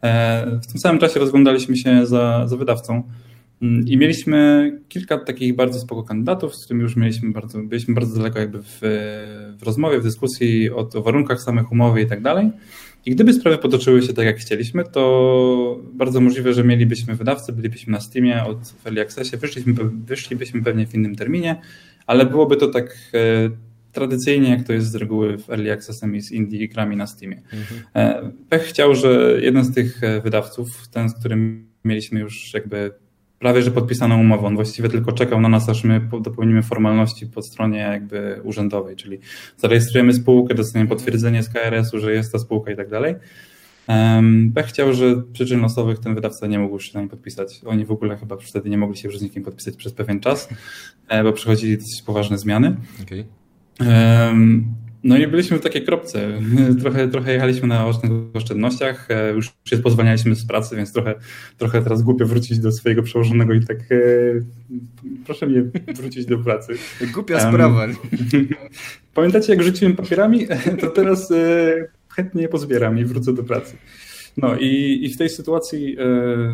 E, 0.02 0.60
w 0.62 0.66
tym 0.66 0.80
samym 0.80 1.00
czasie 1.00 1.20
rozglądaliśmy 1.20 1.76
się 1.76 2.06
za, 2.06 2.46
za 2.46 2.56
wydawcą 2.56 3.02
mm, 3.62 3.88
i 3.88 3.96
mieliśmy 3.96 4.72
kilka 4.88 5.18
takich 5.18 5.56
bardzo 5.56 5.80
spoko 5.80 6.02
kandydatów, 6.02 6.56
z 6.56 6.64
którymi 6.64 6.82
już 6.82 6.96
mieliśmy 6.96 7.30
bardzo, 7.30 7.58
byliśmy 7.58 7.94
bardzo 7.94 8.16
daleko 8.16 8.38
jakby 8.38 8.62
w, 8.62 8.78
w 9.58 9.62
rozmowie, 9.62 10.00
w 10.00 10.02
dyskusji 10.02 10.70
o, 10.70 10.88
o 10.94 11.02
warunkach 11.02 11.42
samych 11.42 11.72
umowy 11.72 12.02
i 12.02 12.06
tak 12.06 12.22
dalej. 12.22 12.50
I 13.06 13.10
gdyby 13.10 13.32
sprawy 13.32 13.58
potoczyły 13.58 14.02
się 14.02 14.12
tak, 14.12 14.26
jak 14.26 14.36
chcieliśmy, 14.36 14.84
to 14.84 15.80
bardzo 15.92 16.20
możliwe, 16.20 16.52
że 16.52 16.64
mielibyśmy 16.64 17.14
wydawcę, 17.14 17.52
bylibyśmy 17.52 17.92
na 17.92 18.00
Steamie 18.00 18.44
od 18.44 18.68
w 18.68 18.86
Early 18.86 19.00
Accessie, 19.00 19.36
wyszliśmy, 19.36 19.74
wyszlibyśmy 20.06 20.62
pewnie 20.62 20.86
w 20.86 20.94
innym 20.94 21.16
terminie, 21.16 21.60
ale 22.06 22.26
byłoby 22.26 22.56
to 22.56 22.68
tak, 22.68 22.96
e, 23.14 23.50
tradycyjnie, 23.92 24.50
jak 24.50 24.64
to 24.64 24.72
jest 24.72 24.90
z 24.90 24.94
reguły 24.94 25.38
w 25.38 25.50
Early 25.50 25.72
Accessem 25.72 26.16
i 26.16 26.20
z 26.20 26.32
indie 26.32 26.68
grami 26.68 26.96
na 26.96 27.06
Steamie. 27.06 27.42
Mhm. 27.52 28.32
Pech 28.48 28.62
chciał, 28.62 28.94
że 28.94 29.38
jeden 29.40 29.64
z 29.64 29.74
tych 29.74 30.00
wydawców, 30.24 30.88
ten, 30.88 31.08
z 31.08 31.14
którym 31.14 31.68
mieliśmy 31.84 32.20
już 32.20 32.54
jakby 32.54 32.90
prawie 33.38 33.62
że 33.62 33.70
podpisaną 33.70 34.20
umowę. 34.20 34.46
On 34.46 34.54
właściwie 34.54 34.88
tylko 34.88 35.12
czekał 35.12 35.40
na 35.40 35.48
nas, 35.48 35.68
aż 35.68 35.84
my 35.84 36.08
dopełnimy 36.20 36.62
formalności 36.62 37.26
po 37.26 37.42
stronie 37.42 37.78
jakby 37.78 38.40
urzędowej, 38.44 38.96
czyli 38.96 39.18
zarejestrujemy 39.56 40.12
spółkę, 40.12 40.54
dostaniemy 40.54 40.88
potwierdzenie 40.88 41.42
z 41.42 41.48
KRS-u, 41.48 41.98
że 41.98 42.12
jest 42.12 42.32
ta 42.32 42.38
spółka 42.38 42.72
i 42.72 42.76
tak 42.76 42.90
dalej. 42.90 43.14
Pech 44.54 44.66
chciał, 44.66 44.92
że 44.92 45.22
przyczyn 45.32 45.60
losowych 45.60 45.98
ten 45.98 46.14
wydawca 46.14 46.46
nie 46.46 46.58
mógł 46.58 46.80
się 46.80 46.90
na 46.94 47.00
nim 47.00 47.08
podpisać. 47.08 47.60
Oni 47.66 47.84
w 47.84 47.90
ogóle 47.90 48.16
chyba 48.16 48.36
wtedy 48.36 48.70
nie 48.70 48.78
mogli 48.78 48.96
się 48.96 49.08
już 49.08 49.18
z 49.18 49.22
nikim 49.22 49.42
podpisać 49.42 49.76
przez 49.76 49.92
pewien 49.92 50.20
czas, 50.20 50.48
e, 51.08 51.24
bo 51.24 51.32
przychodzili 51.32 51.78
dosyć 51.78 52.02
poważne 52.02 52.38
zmiany. 52.38 52.76
Okay. 53.02 53.24
No 55.06 55.16
i 55.16 55.26
byliśmy 55.26 55.58
w 55.58 55.60
takiej 55.60 55.84
kropce. 55.84 56.28
Trochę, 56.80 57.08
trochę 57.08 57.32
jechaliśmy 57.32 57.68
na 57.68 57.86
oszczędnościach, 58.34 59.10
e, 59.10 59.32
już 59.32 59.52
się 59.64 59.78
pozwanialiśmy 59.78 60.34
z 60.34 60.46
pracy, 60.46 60.76
więc 60.76 60.92
trochę, 60.92 61.14
trochę 61.58 61.82
teraz 61.82 62.02
głupio 62.02 62.26
wrócić 62.26 62.58
do 62.58 62.72
swojego 62.72 63.02
przełożonego 63.02 63.54
i 63.54 63.66
tak 63.66 63.78
e, 63.90 63.96
proszę 65.26 65.46
mnie 65.46 65.64
wrócić 65.94 66.26
do 66.26 66.38
pracy. 66.38 66.74
Głupia 67.14 67.38
um, 67.38 67.48
sprawa. 67.48 67.86
Pamiętacie, 69.14 69.52
jak 69.52 69.62
rzuciłem 69.62 69.96
papierami? 69.96 70.46
To 70.80 70.86
teraz 70.86 71.30
e, 71.30 71.34
chętnie 72.08 72.42
je 72.42 72.48
pozbieram 72.48 72.98
i 72.98 73.04
wrócę 73.04 73.34
do 73.34 73.44
pracy. 73.44 73.76
No 74.36 74.56
i, 74.56 74.98
i 75.02 75.14
w 75.14 75.16
tej 75.16 75.28
sytuacji 75.28 75.96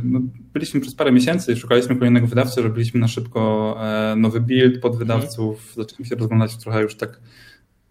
no, 0.05 0.21
byliśmy 0.53 0.81
przez 0.81 0.95
parę 0.95 1.13
miesięcy, 1.13 1.57
szukaliśmy 1.57 1.97
kolejnego 1.97 2.27
wydawcy, 2.27 2.63
robiliśmy 2.63 3.01
na 3.01 3.09
szybko 3.09 3.77
nowy 4.17 4.41
build 4.41 4.81
pod 4.81 4.97
wydawców, 4.97 5.73
zaczęliśmy 5.77 6.07
się 6.07 6.15
rozglądać 6.15 6.57
trochę 6.57 6.83
już 6.83 6.95
tak 6.95 7.21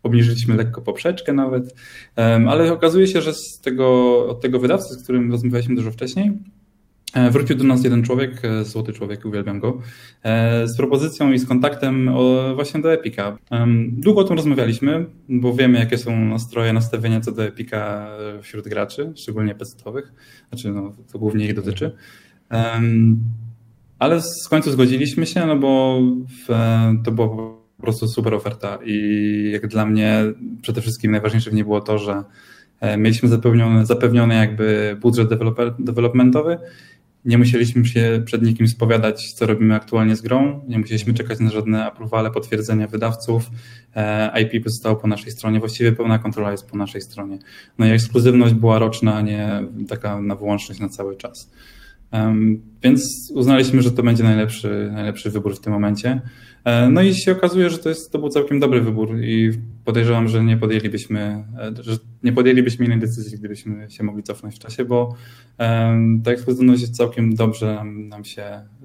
obniżyliśmy 0.03 0.55
lekko 0.55 0.81
poprzeczkę 0.81 1.33
nawet, 1.33 1.75
ale 2.47 2.73
okazuje 2.73 3.07
się, 3.07 3.21
że 3.21 3.33
z 3.33 3.59
tego, 3.61 4.17
od 4.29 4.41
tego 4.41 4.59
wydawcy, 4.59 4.93
z 4.93 5.03
którym 5.03 5.31
rozmawialiśmy 5.31 5.75
dużo 5.75 5.91
wcześniej, 5.91 6.31
e, 7.13 7.31
Wrócił 7.31 7.55
do 7.55 7.63
nas 7.63 7.83
jeden 7.83 8.03
człowiek, 8.03 8.45
e, 8.45 8.65
złoty 8.65 8.93
człowiek, 8.93 9.25
uwielbiam 9.25 9.59
go, 9.59 9.77
e, 10.23 10.67
z 10.67 10.77
propozycją 10.77 11.31
i 11.31 11.39
z 11.39 11.47
kontaktem 11.47 12.09
właśnie 12.55 12.81
do 12.81 12.93
Epika. 12.93 13.37
Długo 13.87 14.21
o 14.21 14.23
tym 14.23 14.35
rozmawialiśmy, 14.35 15.05
bo 15.29 15.53
wiemy, 15.53 15.79
jakie 15.79 15.97
są 15.97 16.25
nastroje, 16.25 16.73
nastawienia 16.73 17.21
co 17.21 17.31
do 17.31 17.43
Epika 17.43 18.11
wśród 18.41 18.67
graczy, 18.67 19.13
szczególnie 19.15 19.55
pecetowych, 19.55 20.13
znaczy 20.49 20.71
no, 20.71 20.91
to 21.11 21.19
głównie 21.19 21.45
ich 21.45 21.53
dotyczy. 21.53 21.95
Ale 23.99 24.21
z 24.21 24.47
końcu 24.49 24.71
zgodziliśmy 24.71 25.25
się, 25.25 25.45
no 25.45 25.55
bo 25.57 25.99
to 27.03 27.11
było 27.11 27.61
po 27.82 27.86
prostu 27.86 28.08
super 28.08 28.34
oferta 28.34 28.80
i 28.86 29.50
jak 29.54 29.67
dla 29.67 29.86
mnie 29.86 30.24
przede 30.62 30.82
wszystkim 30.82 31.12
najważniejsze 31.12 31.52
w 31.52 31.54
niej 31.54 31.63
było 31.63 31.82
to, 31.82 31.98
że 31.98 32.24
e, 32.80 32.98
mieliśmy 32.98 33.30
zapewniony, 33.30 33.86
zapewniony 33.86 34.36
jakby 34.36 34.98
budżet 35.02 35.30
developer, 35.30 35.74
developmentowy, 35.80 36.58
nie 37.26 37.38
musieliśmy 37.38 37.86
się 37.86 38.22
przed 38.26 38.41
nikim 38.41 38.67
spowiadać, 38.67 39.34
co 39.34 39.46
robimy 39.46 39.76
aktualnie 39.76 40.15
z 40.15 40.22
grą, 40.22 40.65
nie 40.67 40.80
musieliśmy 40.80 41.13
czekać 41.13 41.39
na 41.39 41.50
żadne 41.50 41.86
aprowale, 41.86 42.32
potwierdzenia 42.32 42.88
wydawców, 42.88 43.50
e, 43.96 44.41
IP 44.41 44.63
pozostało 44.63 44.96
po 44.96 45.08
naszej 45.08 45.32
stronie, 45.32 45.60
właściwie 45.60 45.91
pełna 45.91 46.20
kontrola 46.20 46.52
jest 46.52 46.70
po 46.70 46.78
naszej 46.78 47.02
stronie. 47.02 47.39
No 47.78 47.86
i 47.86 47.89
ekskluzywność 47.89 48.54
była 48.54 48.80
roczna, 48.80 49.15
a 49.15 49.22
nie 49.22 49.63
taka 49.88 50.22
na 50.22 50.36
wyłączność 50.36 50.80
na 50.80 50.89
cały 50.89 51.17
czas. 51.17 51.52
Więc 52.84 53.32
uznaliśmy, 53.36 53.82
że 53.82 53.91
to 53.91 54.04
będzie 54.04 54.24
najlepszy, 54.24 54.89
najlepszy 54.94 55.30
wybór 55.30 55.56
w 55.56 55.60
tym 55.60 55.74
momencie. 55.74 56.22
E, 56.65 56.89
no 56.89 57.02
i 57.02 57.15
się 57.15 57.32
okazuje, 57.32 57.69
że 57.69 57.78
to, 57.78 57.89
jest, 57.89 58.12
to 58.12 58.19
był 58.19 58.30
całkiem 58.30 58.60
dobry 58.60 58.82
wybór 58.82 59.19
i 59.21 59.52
podejrzewam, 59.86 60.28
że 60.28 60.43
nie 60.43 60.58
podjęlibyśmy, 60.58 61.19
e, 61.19 61.84
że 61.84 61.97
nie 62.24 62.34
podjęlibyśmy 62.34 62.86
innej 62.86 63.00
decyzji, 63.00 63.38
gdybyśmy 63.38 63.91
się 63.91 64.04
mogli 64.04 64.24
cofnąć 64.24 64.56
w 64.56 64.60
czasie, 64.60 64.86
bo 64.86 65.15
ta 66.24 66.32
ekskluzywność 66.32 66.82
jest 66.82 66.97
całkiem 66.97 67.36
dobrze 67.36 67.76
nam, 67.76 68.08
nam 68.08 68.26
się... 68.26 68.43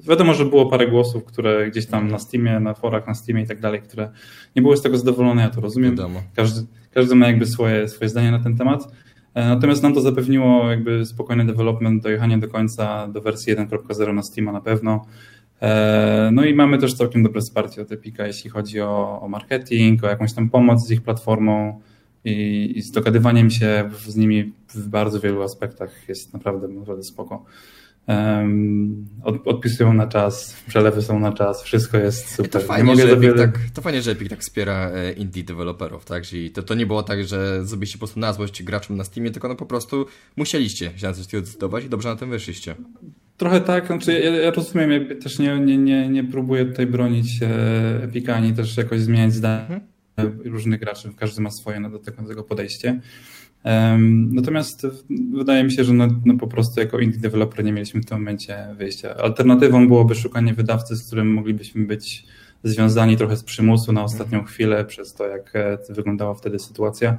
Wiadomo, 0.08 0.34
że 0.34 0.44
było 0.44 0.66
parę 0.66 0.88
głosów, 0.88 1.24
które 1.24 1.70
gdzieś 1.70 1.86
tam 1.86 2.10
na 2.10 2.18
Steamie, 2.18 2.60
na 2.60 2.74
forach 2.74 3.06
na 3.06 3.14
Steamie 3.14 3.42
i 3.42 3.46
tak 3.46 3.60
dalej, 3.60 3.82
które 3.82 4.10
nie 4.56 4.62
były 4.62 4.76
z 4.76 4.82
tego 4.82 4.98
zadowolone, 4.98 5.42
ja 5.42 5.50
to 5.50 5.60
rozumiem. 5.60 5.96
Każdy, 6.34 6.66
każdy 6.90 7.14
ma 7.14 7.26
jakby 7.26 7.46
swoje, 7.46 7.88
swoje 7.88 8.08
zdanie 8.08 8.30
na 8.30 8.38
ten 8.38 8.56
temat. 8.56 8.88
E, 9.34 9.48
natomiast 9.48 9.82
nam 9.82 9.94
to 9.94 10.00
zapewniło 10.00 10.70
jakby 10.70 11.06
spokojny 11.06 11.46
development, 11.46 12.02
dojechanie 12.02 12.38
do 12.38 12.48
końca 12.48 13.08
do 13.08 13.20
wersji 13.20 13.56
1.0 13.56 14.14
na 14.14 14.22
Steama 14.22 14.52
na 14.52 14.60
pewno. 14.60 15.06
E, 15.62 16.30
no 16.32 16.44
i 16.44 16.54
mamy 16.54 16.78
też 16.78 16.94
całkiem 16.94 17.22
dobre 17.22 17.40
wsparcie 17.40 17.82
od 17.82 17.92
Epika, 17.92 18.26
jeśli 18.26 18.50
chodzi 18.50 18.80
o, 18.80 19.20
o 19.22 19.28
marketing, 19.28 20.04
o 20.04 20.08
jakąś 20.08 20.32
tam 20.32 20.50
pomoc 20.50 20.86
z 20.86 20.90
ich 20.90 21.02
platformą 21.02 21.80
i, 22.24 22.72
i 22.76 22.82
z 22.82 22.90
dogadywaniem 22.90 23.50
się 23.50 23.90
z 24.06 24.16
nimi 24.16 24.52
w 24.68 24.88
bardzo 24.88 25.20
wielu 25.20 25.42
aspektach 25.42 26.08
jest 26.08 26.32
naprawdę, 26.32 26.68
naprawdę 26.68 27.02
spoko. 27.02 27.44
Um, 28.08 29.06
od, 29.22 29.46
odpisują 29.46 29.92
na 29.92 30.06
czas, 30.06 30.56
przelewy 30.68 31.02
są 31.02 31.20
na 31.20 31.32
czas, 31.32 31.62
wszystko 31.62 31.98
jest 31.98 32.34
super. 32.34 32.50
To 32.50 32.60
fajnie, 32.60 32.96
że 32.96 33.12
Epic 33.12 33.30
tak, 33.36 33.58
to 33.74 33.82
fajnie, 33.82 34.02
że 34.02 34.10
Epic 34.10 34.30
tak 34.30 34.40
wspiera 34.40 34.90
e, 34.90 35.12
indie 35.12 35.44
deweloperów, 35.44 36.04
tak? 36.04 36.22
Czyli 36.22 36.50
to, 36.50 36.62
to 36.62 36.74
nie 36.74 36.86
było 36.86 37.02
tak, 37.02 37.24
że 37.24 37.64
zrobiliście 37.64 37.98
po 37.98 38.00
prostu 38.00 38.20
na 38.20 38.32
złość 38.32 38.62
graczom 38.62 38.96
na 38.96 39.04
Steamie, 39.04 39.30
tylko 39.30 39.48
no 39.48 39.54
po 39.54 39.66
prostu 39.66 40.06
musieliście 40.36 40.98
się 40.98 41.06
na 41.06 41.12
coś 41.12 41.26
takiego 41.26 41.46
zdecydować 41.46 41.84
i 41.84 41.88
dobrze 41.88 42.08
na 42.08 42.16
tym 42.16 42.30
wyszliście. 42.30 42.74
Trochę 43.36 43.60
tak, 43.60 43.86
znaczy 43.86 44.12
ja, 44.12 44.36
ja 44.36 44.50
rozumiem, 44.50 44.92
jakby 44.92 45.16
też 45.16 45.38
nie, 45.38 45.60
nie, 45.60 45.78
nie, 45.78 46.08
nie 46.08 46.24
próbuję 46.24 46.64
tutaj 46.64 46.86
bronić 46.86 47.42
e, 47.42 48.02
Epica, 48.02 48.34
ani 48.34 48.52
też 48.52 48.76
jakoś 48.76 49.00
zmieniać 49.00 49.34
zdania 49.34 49.80
mhm. 50.16 50.52
różnych 50.52 50.80
graczy, 50.80 51.10
każdy 51.16 51.42
ma 51.42 51.50
swoje 51.50 51.80
do 51.80 51.98
tego, 51.98 52.22
do 52.22 52.28
tego 52.28 52.42
podejście. 52.42 53.00
Natomiast 54.30 54.86
wydaje 55.32 55.64
mi 55.64 55.72
się, 55.72 55.84
że 55.84 55.92
no, 55.92 56.08
no, 56.24 56.34
po 56.36 56.46
prostu 56.46 56.80
jako 56.80 56.98
indie 56.98 57.18
developer 57.18 57.64
nie 57.64 57.72
mieliśmy 57.72 58.00
w 58.00 58.06
tym 58.06 58.18
momencie 58.18 58.66
wyjścia. 58.78 59.14
Alternatywą 59.16 59.88
byłoby 59.88 60.14
szukanie 60.14 60.54
wydawcy, 60.54 60.96
z 60.96 61.06
którym 61.06 61.32
moglibyśmy 61.32 61.86
być 61.86 62.26
związani 62.64 63.16
trochę 63.16 63.36
z 63.36 63.42
przymusu 63.42 63.92
na 63.92 64.04
ostatnią 64.04 64.44
chwilę 64.44 64.84
przez 64.84 65.14
to, 65.14 65.26
jak 65.26 65.56
e, 65.56 65.78
wyglądała 65.90 66.34
wtedy 66.34 66.58
sytuacja. 66.58 67.18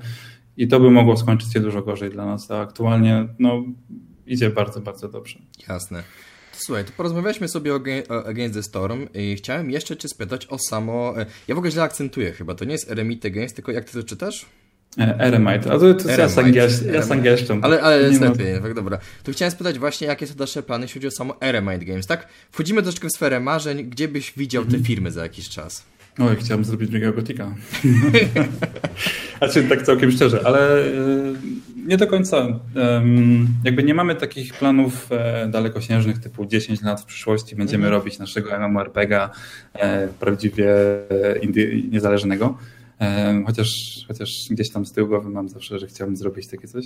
I 0.58 0.68
to 0.68 0.80
by 0.80 0.92
mogło 0.92 1.18
skończyć 1.18 1.54
się 1.54 1.60
dużo 1.60 1.82
gorzej 1.82 2.10
dla 2.10 2.26
nas, 2.26 2.52
a 2.52 2.62
aktualnie 2.62 3.28
no, 3.40 3.64
idzie 4.26 4.50
bardzo, 4.50 4.82
bardzo 4.82 5.10
dobrze. 5.10 5.40
Jasne. 5.70 6.04
Słuchaj, 6.52 6.86
to 6.86 6.92
porozmawialiśmy 6.98 7.48
sobie 7.48 7.76
o, 7.76 7.80
Against 8.26 8.56
the 8.56 8.64
Storm 8.64 9.08
i 9.14 9.36
chciałem 9.36 9.72
jeszcze 9.72 9.98
Cię 9.98 10.08
spytać 10.08 10.46
o 10.46 10.58
samo... 10.60 11.22
E, 11.22 11.26
ja 11.48 11.56
w 11.56 11.58
ogóle 11.58 11.72
źle 11.72 11.84
akcentuję 11.84 12.32
chyba, 12.32 12.56
to 12.56 12.66
nie 12.66 12.72
jest 12.72 12.92
Eremite 12.92 13.32
Games, 13.32 13.54
tylko 13.54 13.72
jak 13.72 13.86
Ty 13.86 13.94
to 13.94 14.04
czytasz? 14.04 14.46
E, 15.00 15.20
Eremite, 15.20 15.72
a 15.72 15.80
to, 15.80 15.94
to 15.94 16.10
ja 16.10 16.28
z, 16.28 16.38
angielsz, 16.38 16.82
ja 16.94 17.02
z 17.02 17.12
angielszczą. 17.12 17.62
Ale, 17.62 17.82
ale 17.82 18.02
jest 18.02 18.22
lepiej, 18.22 18.62
tak 18.62 18.74
dobra. 18.74 18.98
To 19.24 19.32
chciałem 19.32 19.52
spytać 19.52 19.80
właśnie, 19.80 20.08
jakie 20.08 20.28
są 20.28 20.36
dalsze 20.36 20.64
plany, 20.64 20.84
jeśli 20.84 21.00
chodzi 21.00 21.08
o 21.08 21.12
samo 21.12 21.42
Eremite 21.42 21.86
Games, 21.86 22.08
tak? 22.08 22.28
Wchodzimy 22.52 22.82
troszeczkę 22.82 23.08
w 23.08 23.12
sferę 23.12 23.40
marzeń, 23.40 23.84
gdzie 23.84 24.08
byś 24.08 24.34
widział 24.38 24.66
te 24.66 24.80
firmy 24.80 25.12
za 25.12 25.24
jakiś 25.24 25.50
czas? 25.50 25.86
Oj, 26.20 26.36
chciałem 26.40 26.66
zrobić 26.66 26.90
drugiego 26.90 27.14
gotika. 27.14 27.56
znaczy 29.38 29.64
tak 29.64 29.82
całkiem 29.82 30.12
szczerze, 30.12 30.42
ale 30.46 30.86
e, 30.86 30.92
nie 31.88 31.98
do 31.98 32.08
końca. 32.08 32.48
Jakby 33.64 33.84
nie 33.84 33.94
mamy 33.94 34.16
takich 34.16 34.54
planów 34.54 35.12
e, 35.12 35.48
dalekosiężnych 35.48 36.20
typu 36.20 36.46
10 36.46 36.82
lat 36.82 37.02
w 37.02 37.06
przyszłości 37.06 37.56
będziemy 37.56 37.86
mhm. 37.86 38.02
robić 38.02 38.20
naszego 38.20 38.50
MMORPG'a 38.50 39.30
prawdziwie 40.20 40.68
niezależnego. 41.92 42.58
Chociaż, 43.46 43.70
chociaż 44.08 44.48
gdzieś 44.50 44.70
tam 44.70 44.86
z 44.86 44.92
tyłu 44.92 45.08
głowy 45.08 45.30
mam 45.30 45.50
zawsze, 45.50 45.80
że 45.80 45.88
chciałbym 45.88 46.18
zrobić 46.18 46.48
takie 46.48 46.68
coś. 46.68 46.86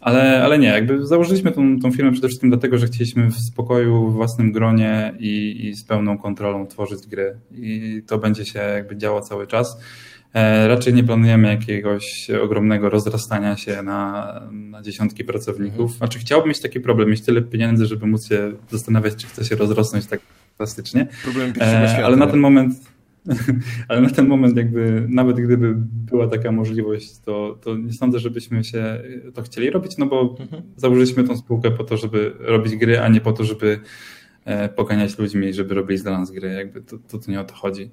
Ale, 0.00 0.44
ale 0.44 0.58
nie, 0.58 0.68
jakby 0.68 1.06
założyliśmy 1.06 1.52
tą, 1.52 1.80
tą 1.80 1.92
firmę 1.92 2.12
przede 2.12 2.28
wszystkim 2.28 2.50
dlatego, 2.50 2.78
że 2.78 2.86
chcieliśmy 2.86 3.26
w 3.26 3.36
spokoju, 3.36 4.10
w 4.10 4.14
własnym 4.14 4.52
gronie 4.52 5.14
i, 5.18 5.66
i 5.66 5.74
z 5.74 5.84
pełną 5.84 6.18
kontrolą 6.18 6.66
tworzyć 6.66 7.06
gry. 7.06 7.38
I 7.52 8.02
to 8.06 8.18
będzie 8.18 8.44
się 8.44 8.58
jakby 8.58 8.96
działo 8.96 9.20
cały 9.20 9.46
czas. 9.46 9.80
E, 10.34 10.68
raczej 10.68 10.94
nie 10.94 11.04
planujemy 11.04 11.48
jakiegoś 11.48 12.30
ogromnego 12.30 12.90
rozrastania 12.90 13.56
się 13.56 13.82
na, 13.82 14.40
na 14.52 14.82
dziesiątki 14.82 15.24
pracowników. 15.24 15.80
Mhm. 15.80 15.98
Znaczy 15.98 16.18
chciałbym 16.18 16.48
mieć 16.48 16.60
taki 16.60 16.80
problem, 16.80 17.10
mieć 17.10 17.22
tyle 17.22 17.42
pieniędzy, 17.42 17.86
żeby 17.86 18.06
móc 18.06 18.28
się 18.28 18.52
zastanawiać, 18.70 19.16
czy 19.16 19.26
chce 19.26 19.44
się 19.44 19.56
rozrosnąć 19.56 20.06
tak 20.06 20.20
fantastycznie. 20.58 21.06
Problem 21.22 21.52
e, 21.60 22.04
Ale 22.04 22.16
na 22.16 22.26
ten 22.26 22.40
moment 22.40 22.74
ale 23.88 24.00
na 24.00 24.10
ten 24.10 24.26
moment 24.26 24.56
jakby 24.56 25.06
nawet 25.08 25.36
gdyby 25.40 25.74
była 25.78 26.28
taka 26.28 26.52
możliwość, 26.52 27.18
to, 27.18 27.58
to 27.62 27.76
nie 27.76 27.92
sądzę, 27.92 28.18
żebyśmy 28.18 28.64
się 28.64 29.02
to 29.34 29.42
chcieli 29.42 29.70
robić, 29.70 29.96
no 29.96 30.06
bo 30.06 30.36
mhm. 30.40 30.62
założyliśmy 30.76 31.24
tą 31.24 31.36
spółkę 31.36 31.70
po 31.70 31.84
to, 31.84 31.96
żeby 31.96 32.32
robić 32.38 32.76
gry, 32.76 33.00
a 33.00 33.08
nie 33.08 33.20
po 33.20 33.32
to, 33.32 33.44
żeby 33.44 33.80
e, 34.44 34.68
poganiać 34.68 35.18
ludźmi, 35.18 35.54
żeby 35.54 35.74
robili 35.74 36.02
dla 36.02 36.18
nas 36.18 36.30
gry. 36.30 36.48
Jakby 36.48 36.82
to, 36.82 36.98
to, 37.08 37.18
to 37.18 37.30
nie 37.30 37.40
o 37.40 37.44
to 37.44 37.54
chodzi. 37.54 37.90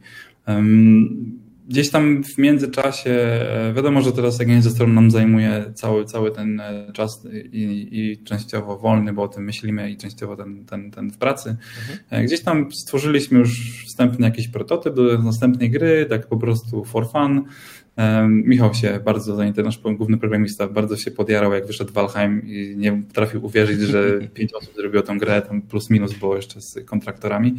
Um, 0.47 1.44
gdzieś 1.67 1.89
tam 1.89 2.23
w 2.23 2.37
międzyczasie, 2.37 3.11
e, 3.11 3.73
wiadomo, 3.75 4.01
że 4.01 4.11
teraz 4.11 4.41
Against 4.41 4.67
the 4.67 4.75
Storm 4.75 4.93
nam 4.93 5.11
zajmuje 5.11 5.71
cały, 5.73 6.05
cały 6.05 6.31
ten 6.31 6.59
e, 6.59 6.91
czas 6.93 7.27
i, 7.51 7.87
i 7.91 8.23
częściowo 8.23 8.77
wolny, 8.77 9.13
bo 9.13 9.23
o 9.23 9.27
tym 9.27 9.43
myślimy 9.43 9.91
i 9.91 9.97
częściowo 9.97 10.35
ten, 10.35 10.65
ten, 10.65 10.91
ten 10.91 11.11
w 11.11 11.17
pracy. 11.17 11.57
Mhm. 11.91 12.25
Gdzieś 12.25 12.41
tam 12.41 12.71
stworzyliśmy 12.71 13.39
już 13.39 13.83
wstępny 13.85 14.25
jakiś 14.25 14.47
prototyp 14.47 14.95
do 14.95 15.17
następnej 15.17 15.69
gry, 15.69 16.05
tak 16.09 16.27
po 16.27 16.37
prostu 16.37 16.83
for 16.83 17.11
fun. 17.11 17.43
Michał 18.29 18.73
się 18.73 18.99
bardzo 19.05 19.35
zainteresował, 19.35 19.91
nasz 19.91 19.97
główny 19.97 20.17
programista, 20.17 20.67
bardzo 20.67 20.97
się 20.97 21.11
podjarał, 21.11 21.53
jak 21.53 21.67
wyszedł 21.67 21.93
Valheim 21.93 22.41
i 22.47 22.75
nie 22.77 23.03
potrafił 23.07 23.45
uwierzyć, 23.45 23.79
że 23.79 24.19
pięć 24.33 24.53
osób 24.53 24.75
zrobiło 24.75 25.03
tą 25.03 25.17
grę, 25.17 25.41
tam 25.41 25.61
plus 25.61 25.89
minus 25.89 26.13
było 26.13 26.35
jeszcze 26.35 26.61
z 26.61 26.85
kontraktorami. 26.85 27.55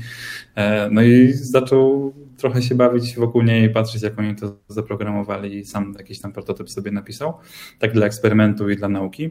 No 0.91 1.03
i 1.03 1.33
zaczął 1.33 2.15
trochę 2.37 2.63
się 2.63 2.75
bawić 2.75 3.17
wokół 3.17 3.43
niej, 3.43 3.71
patrzeć 3.71 4.03
jak 4.03 4.19
oni 4.19 4.37
to 4.37 4.57
zaprogramowali 4.69 5.59
i 5.59 5.65
sam 5.65 5.95
jakiś 5.99 6.21
tam 6.21 6.33
prototyp 6.33 6.71
sobie 6.71 6.91
napisał, 6.91 7.35
tak 7.79 7.93
dla 7.93 8.07
eksperymentu 8.07 8.71
i 8.71 8.77
dla 8.77 8.89
nauki. 8.89 9.31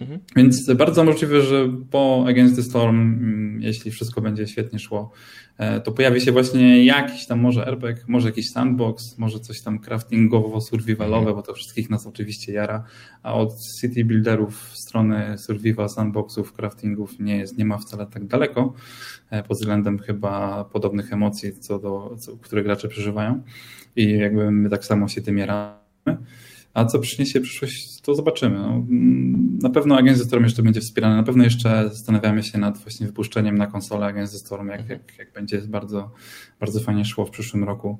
Mhm. 0.00 0.20
Więc 0.36 0.72
bardzo 0.72 1.04
możliwe, 1.04 1.42
że 1.42 1.68
po 1.90 2.24
Against 2.28 2.56
the 2.56 2.62
Storm, 2.62 2.96
mm, 2.96 3.62
jeśli 3.62 3.90
wszystko 3.90 4.20
będzie 4.20 4.46
świetnie 4.46 4.78
szło, 4.78 5.10
e, 5.58 5.80
to 5.80 5.92
pojawi 5.92 6.20
się 6.20 6.32
właśnie 6.32 6.84
jakiś 6.84 7.26
tam 7.26 7.40
może 7.40 7.66
RPG, 7.66 8.04
może 8.08 8.28
jakiś 8.28 8.50
sandbox, 8.50 9.18
może 9.18 9.40
coś 9.40 9.62
tam 9.62 9.78
craftingowo-survivalowe, 9.78 11.34
bo 11.34 11.42
to 11.42 11.54
wszystkich 11.54 11.90
nas 11.90 12.06
oczywiście 12.06 12.52
jara, 12.52 12.84
a 13.22 13.34
od 13.34 13.54
city 13.80 14.04
builderów 14.04 14.70
strony 14.74 15.38
survival, 15.38 15.88
sandboxów, 15.88 16.52
craftingów 16.52 17.20
nie 17.20 17.36
jest, 17.36 17.58
nie 17.58 17.64
ma 17.64 17.78
wcale 17.78 18.06
tak 18.06 18.26
daleko, 18.26 18.74
e, 19.30 19.42
pod 19.42 19.56
względem 19.58 19.98
chyba 19.98 20.64
podobnych 20.64 21.12
emocji, 21.12 21.52
co 21.60 21.78
do, 21.78 22.16
co, 22.18 22.36
które 22.36 22.62
gracze 22.62 22.88
przeżywają 22.88 23.42
i 23.96 24.10
jakby 24.10 24.50
my 24.50 24.70
tak 24.70 24.84
samo 24.84 25.08
się 25.08 25.22
tym 25.22 25.38
jaramy. 25.38 25.84
A 26.74 26.84
co 26.84 26.98
przyniesie 26.98 27.40
przyszłość, 27.40 28.00
to 28.00 28.14
zobaczymy. 28.14 28.58
No, 28.58 28.84
na 29.62 29.70
pewno 29.70 29.96
Agent 29.96 30.18
Storm 30.18 30.44
jeszcze 30.44 30.62
będzie 30.62 30.80
wspierany. 30.80 31.16
Na 31.16 31.22
pewno 31.22 31.44
jeszcze 31.44 31.88
zastanawiamy 31.88 32.42
się 32.42 32.58
nad 32.58 32.78
właśnie 32.78 33.06
wypuszczeniem 33.06 33.58
na 33.58 33.66
konsolę 33.66 34.06
Agent 34.06 34.30
Storm, 34.30 34.68
jak, 34.68 34.88
jak, 34.88 35.18
jak 35.18 35.32
będzie 35.32 35.60
bardzo, 35.60 36.10
bardzo 36.60 36.80
fajnie 36.80 37.04
szło 37.04 37.26
w 37.26 37.30
przyszłym 37.30 37.64
roku. 37.64 37.98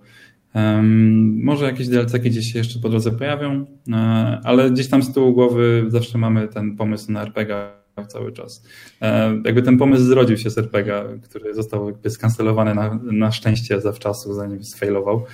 Um, 0.54 1.42
może 1.42 1.64
jakieś 1.64 1.88
DLC 1.88 2.12
gdzieś 2.12 2.52
się 2.52 2.58
jeszcze 2.58 2.78
po 2.78 2.88
drodze 2.88 3.12
pojawią, 3.12 3.66
e, 3.92 3.94
ale 4.44 4.70
gdzieś 4.70 4.88
tam 4.88 5.02
z 5.02 5.12
tyłu 5.12 5.32
głowy 5.32 5.84
zawsze 5.88 6.18
mamy 6.18 6.48
ten 6.48 6.76
pomysł 6.76 7.12
na 7.12 7.22
RPG 7.22 7.83
cały 8.02 8.32
czas. 8.32 8.62
E, 9.02 9.40
jakby 9.44 9.62
ten 9.62 9.78
pomysł 9.78 10.04
zrodził 10.04 10.36
się 10.38 10.50
z 10.50 10.58
RPGa, 10.58 11.04
który 11.22 11.54
został 11.54 11.86
jakby 11.86 12.10
skancelowany 12.10 12.74
na, 12.74 13.00
na 13.02 13.32
szczęście 13.32 13.80
zawczasu, 13.80 14.34
zanim 14.34 14.64
sfailował, 14.64 15.24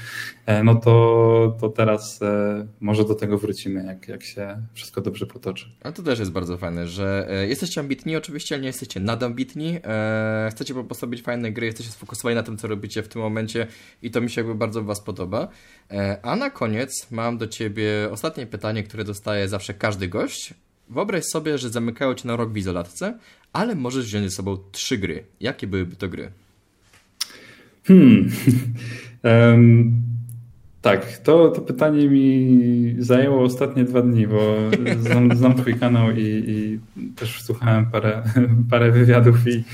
e, 0.46 0.64
no 0.64 0.74
to, 0.74 1.56
to 1.60 1.68
teraz 1.68 2.22
e, 2.22 2.66
może 2.80 3.04
do 3.04 3.14
tego 3.14 3.38
wrócimy, 3.38 3.84
jak, 3.84 4.08
jak 4.08 4.22
się 4.22 4.62
wszystko 4.74 5.00
dobrze 5.00 5.26
potoczy. 5.26 5.66
A 5.82 5.92
to 5.92 6.02
też 6.02 6.18
jest 6.18 6.32
bardzo 6.32 6.58
fajne, 6.58 6.88
że 6.88 7.28
jesteście 7.48 7.80
ambitni 7.80 8.16
oczywiście, 8.16 8.54
ale 8.54 8.62
nie 8.62 8.66
jesteście 8.66 9.00
nadambitni, 9.00 9.78
chcecie 10.50 10.74
po 10.74 10.84
prostu 10.84 11.06
robić 11.06 11.22
fajne 11.22 11.52
gry, 11.52 11.66
jesteście 11.66 11.92
sfokusowani 11.92 12.36
na 12.36 12.42
tym, 12.42 12.56
co 12.56 12.68
robicie 12.68 13.02
w 13.02 13.08
tym 13.08 13.22
momencie 13.22 13.66
i 14.02 14.10
to 14.10 14.20
mi 14.20 14.30
się 14.30 14.40
jakby 14.40 14.54
bardzo 14.54 14.82
Was 14.82 15.00
podoba. 15.00 15.48
A 16.22 16.36
na 16.36 16.50
koniec 16.50 17.06
mam 17.10 17.38
do 17.38 17.46
Ciebie 17.46 18.08
ostatnie 18.10 18.46
pytanie, 18.46 18.82
które 18.82 19.04
dostaje 19.04 19.48
zawsze 19.48 19.74
każdy 19.74 20.08
gość, 20.08 20.54
Wyobraź 20.90 21.24
sobie, 21.24 21.58
że 21.58 21.70
zamykają 21.70 22.14
cię 22.14 22.28
na 22.28 22.36
rok 22.36 22.52
w 22.52 22.56
izolatce, 22.56 23.18
ale 23.52 23.74
możesz 23.74 24.04
wziąć 24.06 24.24
ze 24.24 24.30
sobą 24.30 24.58
trzy 24.72 24.98
gry. 24.98 25.24
Jakie 25.40 25.66
byłyby 25.66 25.96
to 25.96 26.08
gry? 26.08 26.30
Hmm. 27.84 28.30
um, 29.24 29.92
tak, 30.82 31.18
to, 31.18 31.48
to 31.48 31.60
pytanie 31.60 32.08
mi 32.08 32.96
zajęło 32.98 33.42
ostatnie 33.42 33.84
dwa 33.84 34.02
dni, 34.02 34.26
bo 34.26 34.56
znam, 35.06 35.36
znam 35.36 35.54
twój 35.54 35.74
kanał 35.74 36.10
i, 36.10 36.44
i, 36.46 36.78
też 37.16 37.42
słuchałem 37.42 37.86
parę, 37.86 38.22
parę 38.70 38.92
wywiadów 38.92 39.36
i, 39.46 39.64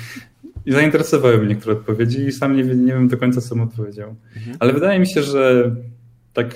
i 0.66 0.72
zainteresowały 0.72 1.38
mnie 1.38 1.48
niektóre 1.48 1.76
odpowiedzi 1.76 2.20
i 2.20 2.32
sam 2.32 2.56
nie, 2.56 2.62
nie 2.62 2.92
wiem 2.92 3.08
do 3.08 3.16
końca, 3.16 3.40
co 3.40 3.54
bym 3.54 3.64
odpowiedział. 3.64 4.14
Mhm. 4.36 4.56
Ale 4.60 4.72
wydaje 4.72 5.00
mi 5.00 5.08
się, 5.08 5.22
że 5.22 5.74
tak 6.32 6.54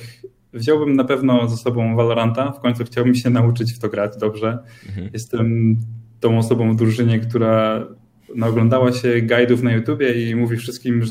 Wziąłbym 0.53 0.97
na 0.97 1.05
pewno 1.05 1.49
ze 1.49 1.57
sobą 1.57 1.97
Valoranta. 1.97 2.53
W 2.53 2.61
końcu 2.61 2.85
chciałbym 2.85 3.15
się 3.15 3.31
nauczyć 3.31 3.73
w 3.73 3.79
to 3.79 3.89
grać 3.89 4.17
dobrze. 4.17 4.59
Mhm. 4.89 5.11
Jestem 5.13 5.77
tą 6.21 6.39
osobą 6.39 6.73
w 6.73 6.77
drużynie, 6.77 7.19
która 7.19 7.87
naoglądała 8.35 8.93
się 8.93 9.09
guide'ów 9.09 9.63
na 9.63 9.73
YouTubie 9.73 10.31
i 10.31 10.35
mówi 10.35 10.57
wszystkim, 10.57 11.03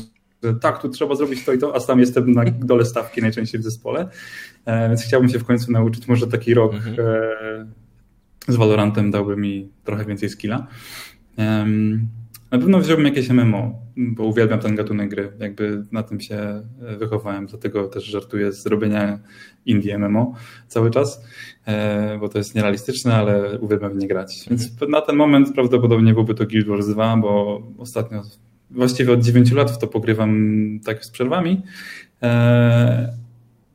że 0.42 0.54
tak, 0.54 0.82
tu 0.82 0.88
trzeba 0.88 1.14
zrobić 1.14 1.44
to 1.44 1.52
i 1.52 1.58
to, 1.58 1.76
a 1.76 1.80
sam 1.80 2.00
jestem 2.00 2.32
na 2.32 2.44
dole 2.44 2.84
stawki 2.84 3.20
najczęściej 3.20 3.60
w 3.60 3.64
zespole. 3.64 4.08
E, 4.64 4.88
więc 4.88 5.02
chciałbym 5.02 5.30
się 5.30 5.38
w 5.38 5.44
końcu 5.44 5.72
nauczyć. 5.72 6.08
Może 6.08 6.26
taki 6.26 6.54
rok 6.54 6.74
mhm. 6.74 6.96
e, 8.48 8.52
z 8.52 8.56
Valorantem 8.56 9.10
dałby 9.10 9.36
mi 9.36 9.68
trochę 9.84 10.04
więcej 10.04 10.28
skilla. 10.28 10.66
Na 12.50 12.58
pewno 12.58 12.78
wziąłbym 12.78 13.06
jakieś 13.06 13.30
MMO, 13.30 13.82
bo 13.96 14.24
uwielbiam 14.24 14.60
ten 14.60 14.76
gatunek 14.76 15.10
gry. 15.10 15.32
Jakby 15.38 15.82
na 15.92 16.02
tym 16.02 16.20
się 16.20 16.36
e, 16.36 16.96
wychowałem, 16.98 17.46
dlatego 17.46 17.88
też 17.88 18.04
żartuję 18.04 18.52
z 18.52 18.66
robienia 18.66 19.18
indie 19.66 19.98
MMO 19.98 20.34
cały 20.68 20.90
czas, 20.90 21.24
e, 21.66 22.18
bo 22.18 22.28
to 22.28 22.38
jest 22.38 22.54
nierealistyczne, 22.54 23.14
ale 23.14 23.58
uwielbiam 23.58 23.92
w 23.92 23.96
nie 23.96 24.08
grać. 24.08 24.46
Więc 24.50 24.70
mhm. 24.70 24.90
na 24.90 25.00
ten 25.00 25.16
moment 25.16 25.54
prawdopodobnie 25.54 26.14
byłby 26.14 26.34
to 26.34 26.46
Guild 26.46 26.68
Wars 26.68 26.86
2, 26.86 27.16
bo 27.16 27.62
ostatnio, 27.78 28.22
właściwie 28.70 29.12
od 29.12 29.20
9 29.20 29.52
lat 29.52 29.70
w 29.70 29.78
to 29.78 29.86
pogrywam 29.86 30.60
tak 30.84 31.04
z 31.04 31.10
przerwami. 31.10 31.62
E, 32.22 33.12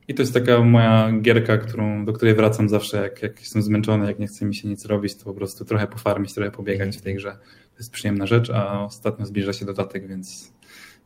I 0.08 0.14
to 0.14 0.22
jest 0.22 0.34
taka 0.34 0.60
moja 0.60 1.12
gierka, 1.20 1.58
którą, 1.58 2.04
do 2.04 2.12
której 2.12 2.34
wracam 2.34 2.68
zawsze, 2.68 3.02
jak, 3.02 3.22
jak 3.22 3.40
jestem 3.40 3.62
zmęczony, 3.62 4.06
jak 4.06 4.18
nie 4.18 4.26
chce 4.26 4.46
mi 4.46 4.54
się 4.54 4.68
nic 4.68 4.86
robić, 4.86 5.14
to 5.14 5.24
po 5.24 5.34
prostu 5.34 5.64
trochę 5.64 5.86
pofarmić, 5.86 6.34
trochę 6.34 6.50
pobiegać 6.50 6.96
w 6.96 7.02
tej 7.02 7.14
grze 7.14 7.36
jest 7.78 7.92
przyjemna 7.92 8.26
rzecz, 8.26 8.50
a 8.50 8.84
ostatnio 8.84 9.26
zbliża 9.26 9.52
się 9.52 9.66
dodatek, 9.66 10.08
więc, 10.08 10.52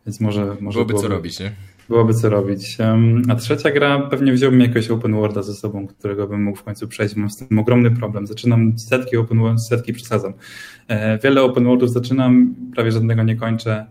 więc 0.07 0.21
może, 0.21 0.57
może 0.61 0.77
byłoby, 0.77 0.93
byłoby 0.93 1.09
co 1.09 1.15
robić, 1.15 1.41
nie? 1.41 1.53
Byłoby 1.89 2.15
co 2.15 2.29
robić. 2.29 2.79
A 3.29 3.35
trzecia 3.35 3.71
gra, 3.71 3.99
pewnie 3.99 4.33
wziąłbym 4.33 4.61
jakiegoś 4.61 4.91
open 4.91 5.15
worlda 5.15 5.43
ze 5.43 5.55
sobą, 5.55 5.87
którego 5.87 6.27
bym 6.27 6.43
mógł 6.43 6.59
w 6.59 6.63
końcu 6.63 6.89
przejść. 6.89 7.17
Mam 7.17 7.31
z 7.31 7.37
tym 7.37 7.59
ogromny 7.59 7.91
problem. 7.91 8.27
Zaczynam 8.27 8.79
setki 8.79 9.17
open 9.17 9.39
world, 9.39 9.63
setki 9.63 9.93
przesadzam. 9.93 10.33
E, 10.89 11.19
wiele 11.19 11.43
open 11.43 11.65
worldów 11.65 11.91
zaczynam, 11.91 12.55
prawie 12.75 12.93
żadnego 12.93 13.23
nie 13.23 13.37
kończę. 13.37 13.87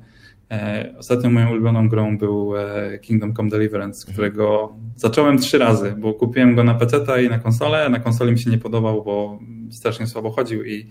E, 0.52 0.94
ostatnią 0.98 1.32
moją 1.32 1.52
ulubioną 1.52 1.90
grą 1.90 2.18
był 2.18 2.58
e, 2.58 3.00
Kingdom 3.00 3.34
Come 3.34 3.50
Deliverance, 3.50 4.00
mhm. 4.00 4.14
którego 4.14 4.76
zacząłem 4.96 5.38
trzy 5.38 5.58
razy, 5.58 5.96
bo 5.98 6.14
kupiłem 6.14 6.56
go 6.56 6.64
na 6.64 6.74
PC 6.74 7.24
i 7.24 7.30
na 7.30 7.40
konsolę. 7.40 7.90
Na 7.90 8.00
konsoli 8.00 8.32
mi 8.32 8.40
się 8.40 8.50
nie 8.50 8.58
podobał, 8.58 9.04
bo 9.04 9.40
strasznie 9.72 10.08
słabo 10.08 10.32
chodził 10.32 10.66
i 10.66 10.88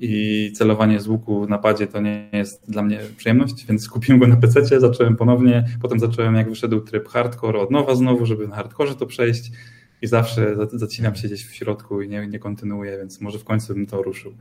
i 0.00 0.52
celowanie 0.54 1.00
z 1.00 1.08
łuku 1.08 1.46
na 1.46 1.58
padzie 1.58 1.86
to 1.86 2.00
nie 2.00 2.28
jest 2.32 2.70
dla 2.70 2.82
mnie 2.82 3.00
przyjemność, 3.16 3.66
więc 3.66 3.88
kupiłem 3.88 4.20
go 4.20 4.26
na 4.26 4.36
PC, 4.36 4.80
zacząłem 4.80 5.16
ponownie, 5.16 5.64
potem 5.82 6.00
zacząłem 6.00 6.34
jak 6.34 6.48
wyszedł 6.48 6.80
tryb 6.80 7.08
hardcore 7.08 7.60
od 7.60 7.70
nowa 7.70 7.94
znowu, 7.94 8.26
żeby 8.26 8.48
na 8.48 8.56
hardcore 8.56 8.94
to 8.94 9.06
przejść 9.06 9.50
i 10.02 10.06
zawsze 10.06 10.56
zacinam 10.72 11.16
się 11.16 11.28
gdzieś 11.28 11.46
w 11.46 11.54
środku 11.54 12.02
i 12.02 12.08
nie, 12.08 12.26
nie 12.26 12.38
kontynuuję, 12.38 12.98
więc 12.98 13.20
może 13.20 13.38
w 13.38 13.44
końcu 13.44 13.74
bym 13.74 13.86
to 13.86 14.02
ruszył. 14.02 14.32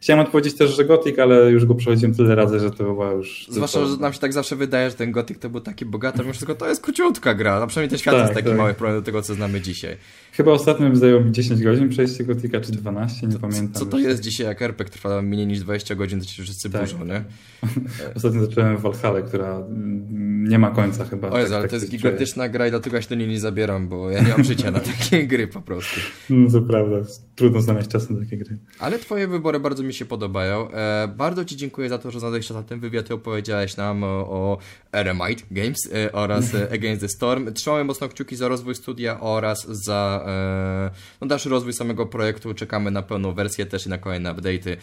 Chciałem 0.00 0.26
odpowiedzieć 0.26 0.54
też, 0.54 0.76
że 0.76 0.84
Gothic, 0.84 1.18
ale 1.18 1.50
już 1.50 1.66
go 1.66 1.74
przechodziłem 1.74 2.14
tyle 2.14 2.34
razy, 2.34 2.60
że 2.60 2.70
to 2.70 2.84
była 2.84 3.12
już... 3.12 3.46
Zwłaszcza, 3.50 3.78
to... 3.78 3.86
że 3.86 3.96
nam 3.96 4.12
się 4.12 4.18
tak 4.18 4.32
zawsze 4.32 4.56
wydaje, 4.56 4.90
że 4.90 4.96
ten 4.96 5.12
Gothic 5.12 5.38
to 5.38 5.50
był 5.50 5.60
taki 5.60 5.84
bogaty, 5.84 6.18
mimo 6.18 6.32
wszystko 6.32 6.54
to 6.54 6.68
jest 6.68 6.82
króciutka 6.82 7.34
gra, 7.34 7.54
a 7.54 7.66
przynajmniej 7.66 7.90
ten 7.90 7.98
świat 7.98 8.14
tak, 8.14 8.22
jest 8.22 8.34
taki 8.34 8.48
tak. 8.48 8.58
mały 8.58 8.74
problem 8.74 9.00
do 9.00 9.04
tego, 9.04 9.22
co 9.22 9.34
znamy 9.34 9.60
dzisiaj. 9.60 9.96
Chyba 10.36 10.52
ostatnio 10.52 10.96
zajęło 10.96 11.20
mi 11.20 11.32
10 11.32 11.62
godzin 11.62 11.88
przejście 11.88 12.24
Gothica, 12.24 12.60
czy 12.60 12.72
12, 12.72 13.26
nie 13.26 13.38
pamiętam. 13.38 13.72
Co 13.72 13.86
to 13.86 13.98
jest 13.98 14.22
dzisiaj, 14.22 14.46
jak 14.46 14.62
RPG 14.62 14.92
trwa 14.92 15.22
mniej 15.22 15.46
niż 15.46 15.60
20 15.60 15.94
godzin, 15.94 16.20
to 16.20 16.26
się 16.26 16.42
wszyscy 16.42 16.70
tak. 16.70 16.80
burzą, 16.80 17.04
nie? 17.04 17.24
Ostatnio 18.16 18.46
zacząłem 18.46 18.76
Valhalla, 18.76 19.22
która 19.22 19.62
nie 20.48 20.58
ma 20.58 20.70
końca 20.70 21.04
chyba. 21.04 21.30
O 21.30 21.38
Jezu, 21.38 21.50
tak, 21.50 21.54
ale 21.54 21.62
tak 21.62 21.70
to 21.70 21.76
jest 21.76 21.90
gigantyczna 21.90 22.48
gra 22.48 22.66
i 22.66 22.70
dlatego 22.70 22.96
ja 22.96 23.02
się 23.02 23.08
do 23.08 23.14
niej 23.14 23.28
nie 23.28 23.40
zabieram, 23.40 23.88
bo 23.88 24.10
ja 24.10 24.22
nie 24.22 24.28
mam 24.28 24.44
życia 24.44 24.70
na 24.70 24.80
takie 25.00 25.26
gry 25.26 25.48
po 25.48 25.60
prostu. 25.60 26.00
No 26.30 26.50
to 26.50 26.62
prawda, 26.62 26.96
trudno 27.34 27.60
znaleźć 27.60 27.88
czas 27.88 28.10
na 28.10 28.20
takie 28.20 28.36
gry. 28.36 28.58
Ale 28.78 28.98
twoje 28.98 29.28
wybory 29.28 29.60
bardzo 29.60 29.82
mi 29.82 29.94
się 29.94 30.04
podobają. 30.04 30.70
E, 30.70 31.08
bardzo 31.16 31.44
ci 31.44 31.56
dziękuję 31.56 31.88
za 31.88 31.98
to, 31.98 32.10
że 32.10 32.20
znalazłeś 32.20 32.46
czas 32.46 32.56
na 32.56 32.62
ten 32.62 32.80
wywiad 32.80 33.10
i 33.10 33.12
opowiedziałeś 33.12 33.76
nam 33.76 34.04
o, 34.04 34.06
o 34.06 34.58
Eremite 34.94 35.44
Games 35.50 35.92
e, 35.92 36.12
oraz 36.12 36.54
e, 36.54 36.72
Against 36.72 37.00
the 37.00 37.08
Storm. 37.08 37.52
Trzymamy 37.52 37.84
mocno 37.84 38.08
kciuki 38.08 38.36
za 38.36 38.48
rozwój 38.48 38.74
studia 38.74 39.20
oraz 39.20 39.66
za 39.68 40.24
e, 40.26 40.90
no, 41.20 41.26
dalszy 41.26 41.48
rozwój 41.48 41.72
samego 41.72 42.06
projektu. 42.06 42.54
Czekamy 42.54 42.90
na 42.90 43.02
pełną 43.02 43.32
wersję 43.32 43.66
też 43.66 43.86
i 43.86 43.88
na 43.88 43.98
kolejne 43.98 44.34
update'y. 44.34 44.76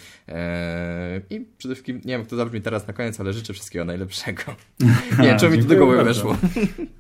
I 1.30 1.46
przede 1.58 1.76
wszystkim, 1.76 1.96
nie 1.96 2.12
wiem 2.12 2.22
jak 2.22 2.30
to 2.30 2.36
zabrzmi 2.36 2.62
teraz 2.62 2.88
na 2.88 2.94
koniec, 2.94 3.20
ale 3.20 3.34
życzę 3.34 3.54
wszystkiego 3.54 3.86
najlepszego. 3.86 4.44
nie 5.20 5.28
wiem, 5.28 5.40
czy 5.40 5.50
mi 5.50 5.58
to 5.58 5.70
do 5.70 5.76
głowy 5.76 6.04
weszło. 6.04 6.38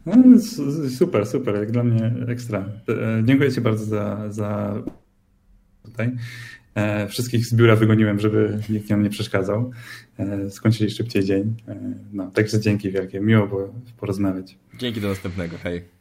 No, 0.05 0.13
super, 0.97 1.25
super, 1.25 1.55
jak 1.55 1.71
dla 1.71 1.83
mnie 1.83 2.13
ekstra. 2.27 2.65
Dziękuję 3.23 3.51
Ci 3.51 3.61
bardzo 3.61 3.85
za, 3.85 4.29
za 4.29 4.81
tutaj. 5.83 6.11
Wszystkich 7.09 7.45
z 7.45 7.53
biura 7.55 7.75
wygoniłem, 7.75 8.19
żeby 8.19 8.59
nikt 8.69 8.89
nam 8.89 9.03
nie 9.03 9.09
przeszkadzał. 9.09 9.71
E, 10.21 10.49
skończyli 10.51 10.91
szybciej 10.91 11.23
dzień. 11.23 11.55
No, 12.13 12.31
także 12.31 12.59
dzięki 12.59 12.91
wielkie. 12.91 13.19
Miło 13.19 13.47
było 13.47 13.73
porozmawiać. 13.97 14.57
Dzięki 14.77 15.01
do 15.01 15.07
następnego. 15.07 15.57
Hej. 15.57 16.00